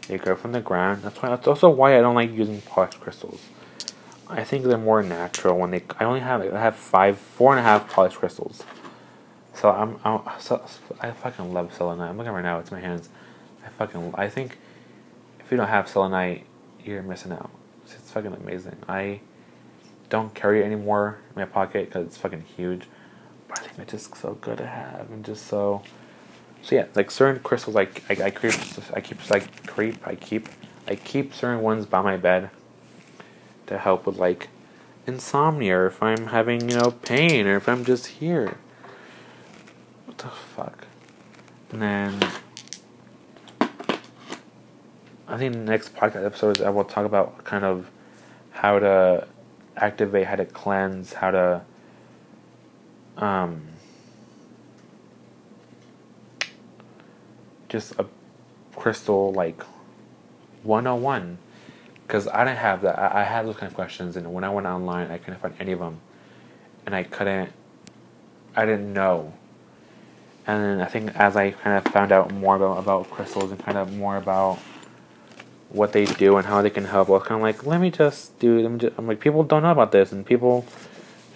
They 0.07 0.17
grow 0.17 0.35
from 0.35 0.53
the 0.53 0.61
ground. 0.61 1.03
That's 1.03 1.21
why 1.21 1.29
that's 1.29 1.47
also 1.47 1.69
why 1.69 1.97
I 1.97 2.01
don't 2.01 2.15
like 2.15 2.31
using 2.31 2.61
polished 2.61 2.99
crystals. 2.99 3.41
I 4.29 4.43
think 4.43 4.63
they're 4.63 4.77
more 4.77 5.03
natural 5.03 5.57
when 5.57 5.71
they 5.71 5.83
I 5.99 6.05
only 6.05 6.21
have 6.21 6.41
I 6.41 6.59
have 6.59 6.75
five 6.75 7.17
four 7.17 7.51
and 7.51 7.59
a 7.59 7.63
half 7.63 7.91
polished 7.91 8.17
crystals. 8.17 8.63
So 9.59 9.69
I'm, 9.71 9.99
I'm 10.05 10.21
so, 10.39 10.63
I 11.01 11.11
fucking 11.11 11.51
love 11.51 11.73
selenite. 11.73 12.09
I'm 12.09 12.17
looking 12.17 12.31
right 12.31 12.43
now. 12.43 12.59
It's 12.59 12.71
my 12.71 12.79
hands. 12.79 13.09
I 13.65 13.67
fucking 13.67 14.13
I 14.17 14.29
think 14.29 14.57
if 15.41 15.51
you 15.51 15.57
don't 15.57 15.67
have 15.67 15.89
selenite, 15.89 16.45
you're 16.85 17.03
missing 17.03 17.33
out. 17.33 17.49
It's, 17.83 17.95
it's 17.95 18.09
fucking 18.09 18.33
amazing. 18.33 18.77
I 18.87 19.19
don't 20.09 20.33
carry 20.33 20.61
it 20.61 20.63
anymore 20.63 21.19
in 21.35 21.41
my 21.41 21.45
pocket 21.45 21.87
because 21.87 22.07
it's 22.07 22.15
fucking 22.15 22.45
huge. 22.55 22.83
But 23.49 23.59
I 23.59 23.63
think 23.63 23.79
it's 23.79 23.91
just 23.91 24.15
so 24.15 24.35
good 24.35 24.59
to 24.59 24.65
have 24.65 25.11
and 25.11 25.25
just 25.25 25.47
so. 25.47 25.81
So 26.61 26.75
yeah, 26.75 26.85
like 26.95 27.11
certain 27.11 27.43
crystals, 27.43 27.75
like 27.75 28.01
I, 28.09 28.27
I 28.27 28.29
creep, 28.29 28.53
I 28.93 29.01
keep 29.01 29.29
like 29.29 29.67
creep, 29.67 30.07
I 30.07 30.15
keep, 30.15 30.47
I 30.87 30.95
keep 30.95 31.33
certain 31.33 31.61
ones 31.61 31.85
by 31.85 32.01
my 32.01 32.15
bed 32.15 32.49
to 33.67 33.77
help 33.77 34.05
with 34.05 34.15
like 34.15 34.47
insomnia, 35.05 35.79
or 35.79 35.87
if 35.87 36.01
I'm 36.01 36.27
having 36.27 36.69
you 36.69 36.77
know 36.77 36.91
pain, 36.91 37.45
or 37.45 37.57
if 37.57 37.67
I'm 37.67 37.83
just 37.83 38.07
here 38.07 38.55
the 40.19 40.27
fuck? 40.27 40.86
And 41.71 41.82
then 41.82 42.19
I 45.27 45.38
think 45.38 45.53
the 45.53 45.60
next 45.60 45.95
podcast 45.95 46.25
episodes 46.25 46.62
I 46.62 46.69
will 46.69 46.84
talk 46.84 47.05
about 47.05 47.43
kind 47.43 47.65
of 47.65 47.89
how 48.51 48.79
to 48.79 49.27
activate, 49.77 50.27
how 50.27 50.36
to 50.36 50.45
cleanse, 50.45 51.13
how 51.13 51.32
to 51.32 51.62
um 53.17 53.63
just 57.69 57.93
a 57.99 58.05
crystal 58.75 59.32
like 59.34 59.62
101 60.63 61.38
because 62.10 62.27
I 62.27 62.43
didn't 62.43 62.58
have 62.58 62.82
that. 62.82 62.97
I, 62.97 63.21
I 63.21 63.23
had 63.23 63.45
those 63.45 63.55
kind 63.55 63.69
of 63.69 63.75
questions, 63.75 64.17
and 64.17 64.34
when 64.34 64.43
I 64.43 64.49
went 64.49 64.65
online, 64.65 65.12
I 65.12 65.19
couldn't 65.19 65.39
find 65.39 65.53
any 65.60 65.73
of 65.73 65.79
them, 65.79 65.99
and 66.86 66.95
I 66.95 67.03
couldn't. 67.03 67.51
I 68.55 68.65
didn't 68.65 68.91
know 68.93 69.34
and 70.49 70.63
then 70.63 70.81
I 70.81 70.85
think 70.89 71.15
as 71.15 71.35
I 71.35 71.51
kind 71.51 71.77
of 71.77 71.93
found 71.93 72.12
out 72.12 72.33
more 72.33 72.55
about, 72.55 72.79
about 72.79 73.09
crystals 73.12 73.51
and 73.51 73.63
kind 73.63 73.77
of 73.77 73.95
more 73.95 74.17
about 74.17 74.57
what 75.69 75.93
they 75.93 76.05
do 76.05 76.38
and 76.38 76.47
how 76.47 76.63
they 76.63 76.71
can 76.71 76.85
help, 76.85 77.09
I 77.09 77.12
was 77.12 77.23
kind 77.23 77.39
of 77.39 77.43
like, 77.43 77.67
let 77.67 77.79
me 77.79 77.91
just 77.91 78.39
do. 78.39 78.67
Let 78.67 78.93
I'm 78.97 79.05
like, 79.05 79.19
people 79.19 79.43
don't 79.43 79.62
know 79.62 79.71
about 79.71 79.91
this, 79.91 80.12
and 80.12 80.25
people 80.25 80.65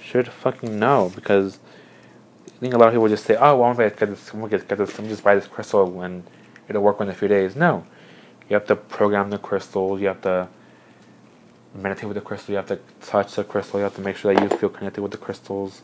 should 0.02 0.28
fucking 0.28 0.80
know 0.80 1.12
because 1.14 1.60
I 2.48 2.60
think 2.60 2.74
a 2.74 2.78
lot 2.80 2.88
of 2.88 2.94
people 2.94 3.08
just 3.08 3.26
say, 3.26 3.36
oh, 3.36 3.58
well, 3.58 3.70
I'm 3.70 3.76
gonna 3.76 3.92
get 3.92 4.00
this, 4.00 4.34
I'm 4.34 4.40
gonna 4.40 4.58
get 4.58 4.68
this, 4.68 4.98
I'm 4.98 5.08
just 5.08 5.24
buy 5.24 5.36
this 5.36 5.46
crystal 5.46 6.02
and 6.02 6.24
it'll 6.68 6.82
work 6.82 7.00
in 7.00 7.08
a 7.08 7.14
few 7.14 7.28
days. 7.28 7.56
No, 7.56 7.86
You 8.50 8.56
have 8.56 8.66
to 8.66 8.76
program 8.76 9.30
the 9.30 9.38
crystals. 9.38 10.02
You 10.02 10.08
have 10.08 10.22
to 10.22 10.48
meditate 11.76 12.06
with 12.06 12.16
the 12.16 12.22
crystal. 12.22 12.52
You 12.52 12.58
have 12.58 12.68
to 12.68 12.80
touch 13.02 13.36
the 13.36 13.44
crystal. 13.44 13.80
You 13.80 13.84
have 13.84 13.96
to 13.96 14.02
make 14.02 14.18
sure 14.18 14.34
that 14.34 14.42
you 14.42 14.58
feel 14.58 14.70
connected 14.70 15.04
with 15.04 15.12
the 15.12 15.20
crystals. 15.20 15.84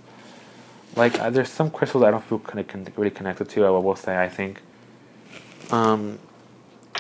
Like 0.95 1.19
uh, 1.19 1.29
there's 1.29 1.49
some 1.49 1.69
crystals 1.69 2.03
I 2.03 2.11
don't 2.11 2.23
feel 2.23 2.39
connect, 2.39 2.75
really 2.97 3.11
connected 3.11 3.49
to. 3.49 3.65
I 3.65 3.69
will 3.69 3.95
say 3.95 4.17
I 4.17 4.29
think. 4.29 4.61
Um, 5.71 6.19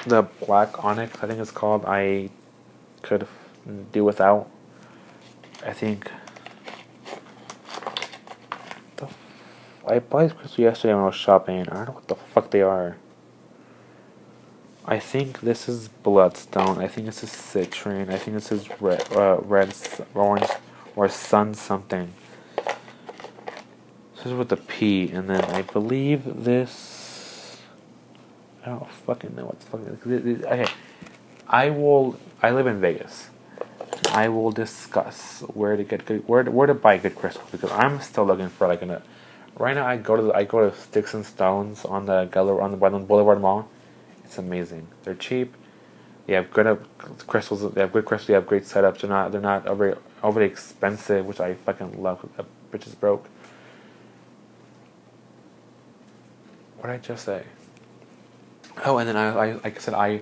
the 0.05 0.23
black 0.45 0.83
onyx 0.83 1.17
I 1.21 1.27
think 1.27 1.39
it's 1.39 1.51
called. 1.51 1.85
I 1.85 2.29
could 3.01 3.27
do 3.91 4.03
without. 4.05 4.49
I 5.65 5.73
think. 5.73 6.11
The 8.97 9.05
f- 9.05 9.17
I 9.87 9.99
bought 9.99 10.21
these 10.21 10.33
crystals 10.33 10.59
yesterday 10.59 10.93
when 10.93 11.03
I 11.03 11.07
was 11.07 11.15
shopping. 11.15 11.61
I 11.61 11.73
don't 11.75 11.87
know 11.87 11.93
what 11.93 12.07
the 12.07 12.15
fuck 12.15 12.51
they 12.51 12.61
are. 12.61 12.97
I 14.85 14.97
think 14.97 15.41
this 15.41 15.69
is 15.69 15.87
bloodstone. 15.87 16.79
I 16.79 16.87
think 16.87 17.05
this 17.05 17.23
is 17.23 17.29
citrine. 17.29 18.09
I 18.09 18.17
think 18.17 18.35
this 18.35 18.51
is 18.51 18.67
red, 18.81 19.05
uh, 19.11 19.37
red, 19.41 19.71
orange, 20.15 20.49
or 20.95 21.07
sun 21.09 21.53
something. 21.53 22.11
This 24.19 24.27
is 24.27 24.33
with 24.33 24.49
the 24.49 24.57
P, 24.57 25.09
and 25.11 25.29
then 25.29 25.43
I 25.45 25.61
believe 25.61 26.43
this. 26.43 27.57
I 28.65 28.69
don't 28.69 28.89
fucking 28.89 29.35
know 29.35 29.45
what's 29.45 29.65
fucking. 29.65 29.97
Okay, 30.45 30.71
I 31.47 31.69
will. 31.69 32.19
I 32.41 32.51
live 32.51 32.67
in 32.67 32.79
Vegas. 32.81 33.29
I 34.11 34.27
will 34.29 34.51
discuss 34.51 35.41
where 35.53 35.75
to 35.77 35.83
get 35.83 36.05
good, 36.05 36.27
where 36.27 36.43
to, 36.43 36.51
where 36.51 36.67
to 36.67 36.73
buy 36.73 36.97
good 36.97 37.15
crystals 37.15 37.49
because 37.51 37.71
I'm 37.71 38.01
still 38.01 38.25
looking 38.25 38.49
for 38.49 38.67
like 38.67 38.81
a. 38.81 39.01
Right 39.57 39.73
now, 39.75 39.87
I 39.87 39.97
go 39.97 40.15
to 40.15 40.21
the, 40.21 40.33
I 40.33 40.43
go 40.43 40.69
to 40.69 40.75
Sticks 40.75 41.13
and 41.13 41.25
Stones 41.25 41.85
on 41.85 42.05
the 42.05 42.25
Gallery 42.25 42.61
on 42.61 42.71
the 42.71 42.77
Boulevard 42.77 43.41
Mall 43.41 43.69
it's 44.29 44.37
amazing. 44.37 44.87
They're 45.03 45.15
cheap. 45.15 45.55
They 46.27 46.33
have 46.33 46.51
good 46.51 46.67
uh, 46.67 46.75
crystals. 47.25 47.73
They 47.73 47.81
have 47.81 47.91
good 47.91 48.05
crystals. 48.05 48.27
They 48.27 48.35
have 48.35 48.45
great 48.45 48.63
setups. 48.63 48.99
They're 48.99 49.09
not. 49.09 49.31
They're 49.31 49.41
not 49.41 49.65
overly 49.65 49.97
overly 50.21 50.45
expensive, 50.45 51.25
which 51.25 51.39
I 51.39 51.55
fucking 51.55 51.99
love. 51.99 52.23
That 52.37 52.45
bitch 52.71 52.85
is 52.85 52.93
broke. 52.93 53.27
What 56.79 56.87
did 56.87 56.93
I 56.93 56.97
just 56.99 57.25
say? 57.25 57.43
Oh, 58.85 58.99
and 58.99 59.09
then 59.09 59.17
I, 59.17 59.27
I 59.27 59.51
like 59.55 59.75
I 59.75 59.79
said, 59.79 59.93
I 59.93 60.21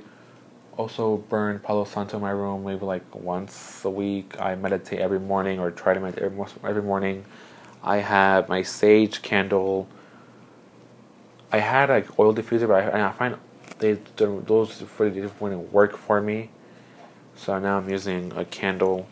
also 0.76 1.17
burn 1.17 1.60
Palo 1.60 1.86
Santo 1.86 2.17
in 2.17 2.24
my 2.24 2.32
room 2.32 2.65
maybe 2.65 2.84
like 2.84 3.13
once 3.13 3.86
a 3.86 3.91
week. 3.91 4.39
I 4.39 4.56
meditate 4.56 5.00
every 5.00 5.20
morning 5.20 5.60
or 5.60 5.70
try 5.70 5.93
to 5.93 6.00
meditate 6.00 6.24
every, 6.63 6.82
morning. 6.82 7.26
I 7.84 7.98
have 7.98 8.50
my 8.50 8.63
sage 8.63 9.22
candle. 9.22 9.88
I 11.52 11.60
had 11.60 11.89
like 11.89 12.17
oil 12.17 12.34
diffuser, 12.34 12.67
but 12.67 12.96
I, 12.96 13.08
I 13.08 13.12
find 13.12 13.38
they 13.78 14.00
those 14.15 14.80
the 14.80 15.32
wouldn't 15.39 15.72
work 15.72 15.96
for 15.96 16.20
me. 16.20 16.50
So 17.36 17.60
now 17.60 17.78
I'm 17.78 17.88
using 17.88 18.34
a 18.36 18.46
candle, 18.46 19.08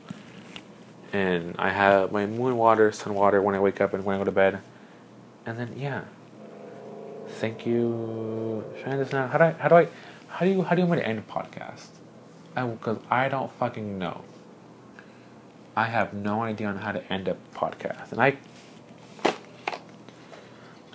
and 1.13 1.55
I 1.59 1.69
have 1.69 2.11
my 2.11 2.25
moon 2.25 2.57
water, 2.57 2.91
sun 2.91 3.13
water 3.13 3.39
when 3.39 3.53
I 3.53 3.59
wake 3.59 3.79
up 3.81 3.93
and 3.93 4.03
when 4.03 4.15
I 4.15 4.17
go 4.17 4.25
to 4.25 4.31
bed, 4.31 4.61
and 5.45 5.59
then 5.59 5.75
yeah. 5.77 6.05
Thank 7.35 7.65
you. 7.65 8.63
I 8.85 8.95
this 8.95 9.11
now? 9.11 9.27
How 9.27 9.37
do 9.37 9.43
I? 9.45 9.51
How 9.51 9.67
do 9.67 9.75
I? 9.75 9.87
How 10.27 10.45
do 10.45 10.51
you? 10.51 10.61
How 10.61 10.75
do 10.75 10.81
you 10.81 10.87
want 10.87 11.01
to 11.01 11.07
end 11.07 11.19
a 11.19 11.21
podcast? 11.21 11.87
I 12.55 12.65
because 12.65 12.97
I 13.09 13.29
don't 13.29 13.51
fucking 13.53 13.99
know. 13.99 14.23
I 15.75 15.85
have 15.85 16.13
no 16.13 16.41
idea 16.43 16.67
on 16.67 16.77
how 16.77 16.91
to 16.91 17.03
end 17.11 17.27
a 17.27 17.35
podcast, 17.53 18.11
and 18.11 18.21
I 18.21 18.31
do 19.23 19.29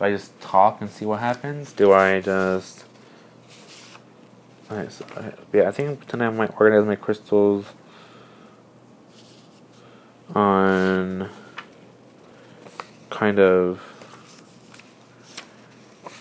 I 0.00 0.10
just 0.10 0.38
talk 0.40 0.80
and 0.80 0.88
see 0.88 1.04
what 1.04 1.20
happens? 1.20 1.72
Do 1.72 1.92
I 1.92 2.20
just 2.20 2.84
Alright, 4.70 4.92
so 4.92 5.04
yeah, 5.52 5.68
I 5.68 5.72
think 5.72 6.06
tonight 6.06 6.28
I 6.28 6.30
might 6.30 6.60
organize 6.60 6.86
my 6.86 6.94
crystals 6.94 7.66
on 10.34 11.28
kind 13.10 13.40
of. 13.40 13.82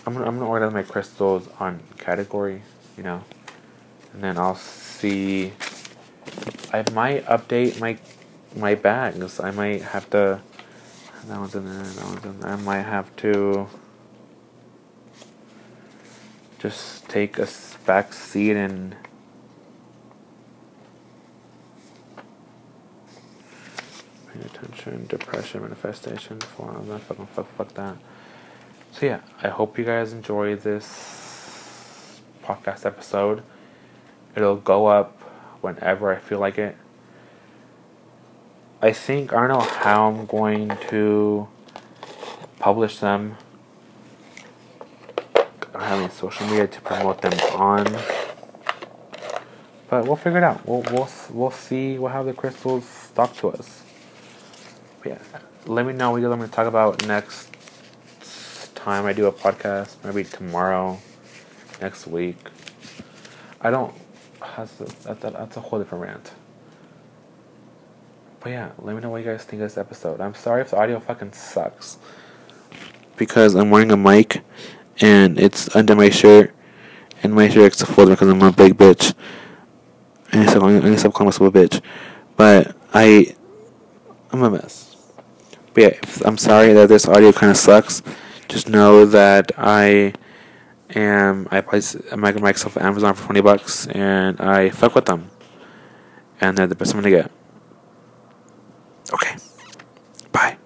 I'm 0.06 0.14
gonna, 0.14 0.26
I'm 0.26 0.38
gonna 0.38 0.48
organize 0.48 0.74
my 0.74 0.82
crystals 0.82 1.48
on 1.58 1.80
category, 1.98 2.62
you 2.96 3.02
know, 3.02 3.22
and 4.12 4.22
then 4.22 4.38
I'll 4.38 4.56
see. 4.56 5.52
I 6.72 6.84
might 6.92 7.24
update 7.26 7.80
my 7.80 7.98
my 8.56 8.74
bags. 8.74 9.40
I 9.40 9.50
might 9.50 9.82
have 9.82 10.08
to. 10.10 10.40
That 11.26 11.38
one's 11.38 11.54
in 11.54 11.66
there. 11.66 11.82
That 11.82 12.04
one's 12.06 12.24
in 12.24 12.40
there. 12.40 12.50
I 12.52 12.56
might 12.56 12.82
have 12.82 13.14
to 13.16 13.68
just 16.58 17.08
take 17.08 17.38
a 17.38 17.48
back 17.86 18.12
seat 18.12 18.52
and 18.56 18.96
paying 24.32 24.44
attention, 24.44 25.06
depression, 25.06 25.62
manifestation, 25.62 26.40
form, 26.40 26.98
fuck, 27.00 27.46
fuck 27.56 27.74
that. 27.74 27.96
So 28.92 29.06
yeah, 29.06 29.20
I 29.42 29.48
hope 29.48 29.78
you 29.78 29.84
guys 29.84 30.12
enjoy 30.12 30.56
this 30.56 32.20
podcast 32.42 32.84
episode. 32.84 33.42
It'll 34.36 34.56
go 34.56 34.86
up 34.86 35.18
whenever 35.60 36.14
I 36.14 36.18
feel 36.18 36.38
like 36.38 36.58
it. 36.58 36.76
I 38.82 38.92
think 38.92 39.32
I 39.32 39.46
don't 39.46 39.48
know 39.48 39.60
how 39.60 40.10
I'm 40.10 40.26
going 40.26 40.76
to 40.88 41.48
publish 42.58 42.98
them 42.98 43.36
I 45.34 45.78
don't 45.78 45.82
have 45.82 46.00
any 46.00 46.10
social 46.10 46.46
media 46.46 46.66
to 46.66 46.80
promote 46.80 47.22
them 47.22 47.32
on. 47.54 47.84
But 49.88 50.04
we'll 50.04 50.16
figure 50.16 50.38
it 50.38 50.44
out. 50.44 50.66
We'll 50.66 50.82
we'll 50.90 51.08
we'll 51.30 51.50
see 51.50 51.96
what 51.96 52.12
how 52.12 52.22
the 52.22 52.32
crystals 52.32 53.10
talk 53.14 53.34
to 53.36 53.50
us. 53.50 53.82
But 55.02 55.08
yeah, 55.12 55.18
let 55.66 55.86
me 55.86 55.92
know 55.92 56.10
what 56.10 56.20
you're 56.20 56.34
going 56.34 56.46
to 56.46 56.54
talk 56.54 56.66
about 56.66 57.06
next 57.06 57.49
time 58.84 59.04
I 59.04 59.12
do 59.12 59.26
a 59.26 59.32
podcast. 59.32 59.96
Maybe 60.04 60.24
tomorrow, 60.24 60.98
next 61.80 62.06
week. 62.06 62.38
I 63.60 63.70
don't. 63.70 63.94
That's 64.56 64.80
a, 64.80 65.14
that's 65.14 65.24
a, 65.24 65.58
a 65.58 65.60
whole 65.60 65.78
different 65.78 66.04
rant. 66.04 66.32
But 68.40 68.50
yeah, 68.50 68.70
let 68.78 68.96
me 68.96 69.02
know 69.02 69.10
what 69.10 69.18
you 69.18 69.30
guys 69.30 69.44
think 69.44 69.60
of 69.60 69.68
this 69.68 69.76
episode. 69.76 70.20
I'm 70.20 70.34
sorry 70.34 70.62
if 70.62 70.70
the 70.70 70.78
audio 70.78 70.98
fucking 70.98 71.32
sucks. 71.32 71.98
Because 73.16 73.54
I'm 73.54 73.68
wearing 73.70 73.90
a 73.90 73.98
mic 73.98 74.42
and 75.00 75.38
it's 75.38 75.74
under 75.76 75.94
my 75.94 76.08
shirt, 76.08 76.54
and 77.22 77.34
my 77.34 77.50
shirt 77.50 77.74
is 77.74 77.82
folded 77.82 78.12
because 78.12 78.28
I'm 78.28 78.42
a 78.42 78.50
big 78.50 78.78
bitch. 78.78 79.14
And 80.32 80.48
so 80.48 80.62
I'm 80.62 80.80
gonna 80.80 80.96
stop 80.96 81.12
calling 81.12 81.26
myself 81.26 81.54
a 81.54 81.58
bitch, 81.58 81.82
but 82.36 82.74
I, 82.94 83.34
I'm 84.32 84.42
a 84.42 84.50
mess. 84.50 84.96
But 85.74 85.82
yeah, 85.82 86.00
I'm 86.24 86.38
sorry 86.38 86.72
that 86.72 86.88
this 86.88 87.06
audio 87.06 87.32
kind 87.32 87.50
of 87.50 87.58
sucks. 87.58 88.02
Just 88.50 88.68
know 88.68 89.06
that 89.06 89.52
I 89.56 90.12
am 90.96 91.46
I 91.52 91.60
price 91.60 91.94
my 92.16 92.32
myself 92.32 92.76
at 92.76 92.82
Amazon 92.82 93.14
for 93.14 93.26
twenty 93.26 93.40
bucks, 93.40 93.86
and 93.86 94.40
I 94.40 94.70
fuck 94.70 94.96
with 94.96 95.06
them, 95.06 95.30
and 96.40 96.58
they're 96.58 96.66
the 96.66 96.74
best 96.74 96.92
I'm 96.92 97.00
gonna 97.00 97.14
get. 97.14 97.30
Okay. 99.14 99.36
Bye. 100.32 100.56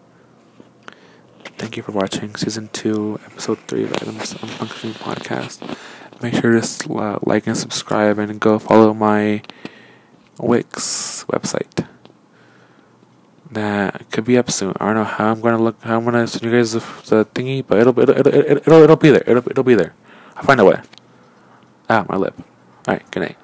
Thank 1.59 1.77
you 1.77 1.83
for 1.83 1.93
watching 1.93 2.35
season 2.37 2.71
two, 2.73 3.21
episode 3.27 3.59
three 3.69 3.85
of 3.85 3.93
Adam's 3.93 4.33
Unfunctioning 4.33 4.95
podcast. 4.95 5.77
Make 6.23 6.37
sure 6.37 6.59
to 6.59 6.95
uh, 6.97 7.19
like 7.23 7.47
and 7.47 7.55
subscribe 7.55 8.19
and 8.19 8.41
go 8.41 8.59
follow 8.59 8.95
my 8.95 9.43
Wix 10.39 11.27
website. 11.29 11.87
That 13.51 14.11
could 14.11 14.25
be 14.25 14.39
up 14.39 14.51
soon. 14.51 14.75
I 14.81 14.87
don't 14.87 14.95
know 14.95 15.05
how 15.05 15.31
I'm 15.31 15.41
gonna 15.41 15.63
look. 15.63 15.81
How 15.83 15.99
I'm 15.99 16.05
gonna 16.05 16.27
send 16.27 16.45
you 16.45 16.51
guys 16.51 16.73
the, 16.73 16.81
the 16.81 17.25
thingy, 17.27 17.65
but 17.67 17.79
it'll 17.79 17.99
it'll, 17.99 18.17
it'll 18.17 18.35
it'll 18.35 18.83
it'll 18.83 18.97
be 18.97 19.11
there. 19.11 19.23
It'll 19.27 19.49
it'll 19.49 19.65
be 19.65 19.75
there. 19.75 19.95
I'll 20.37 20.45
find 20.45 20.61
a 20.61 20.65
way. 20.65 20.81
Ah, 21.89 22.05
my 22.09 22.17
lip. 22.17 22.35
All 22.89 22.95
right. 22.95 23.11
Good 23.11 23.21
night. 23.21 23.37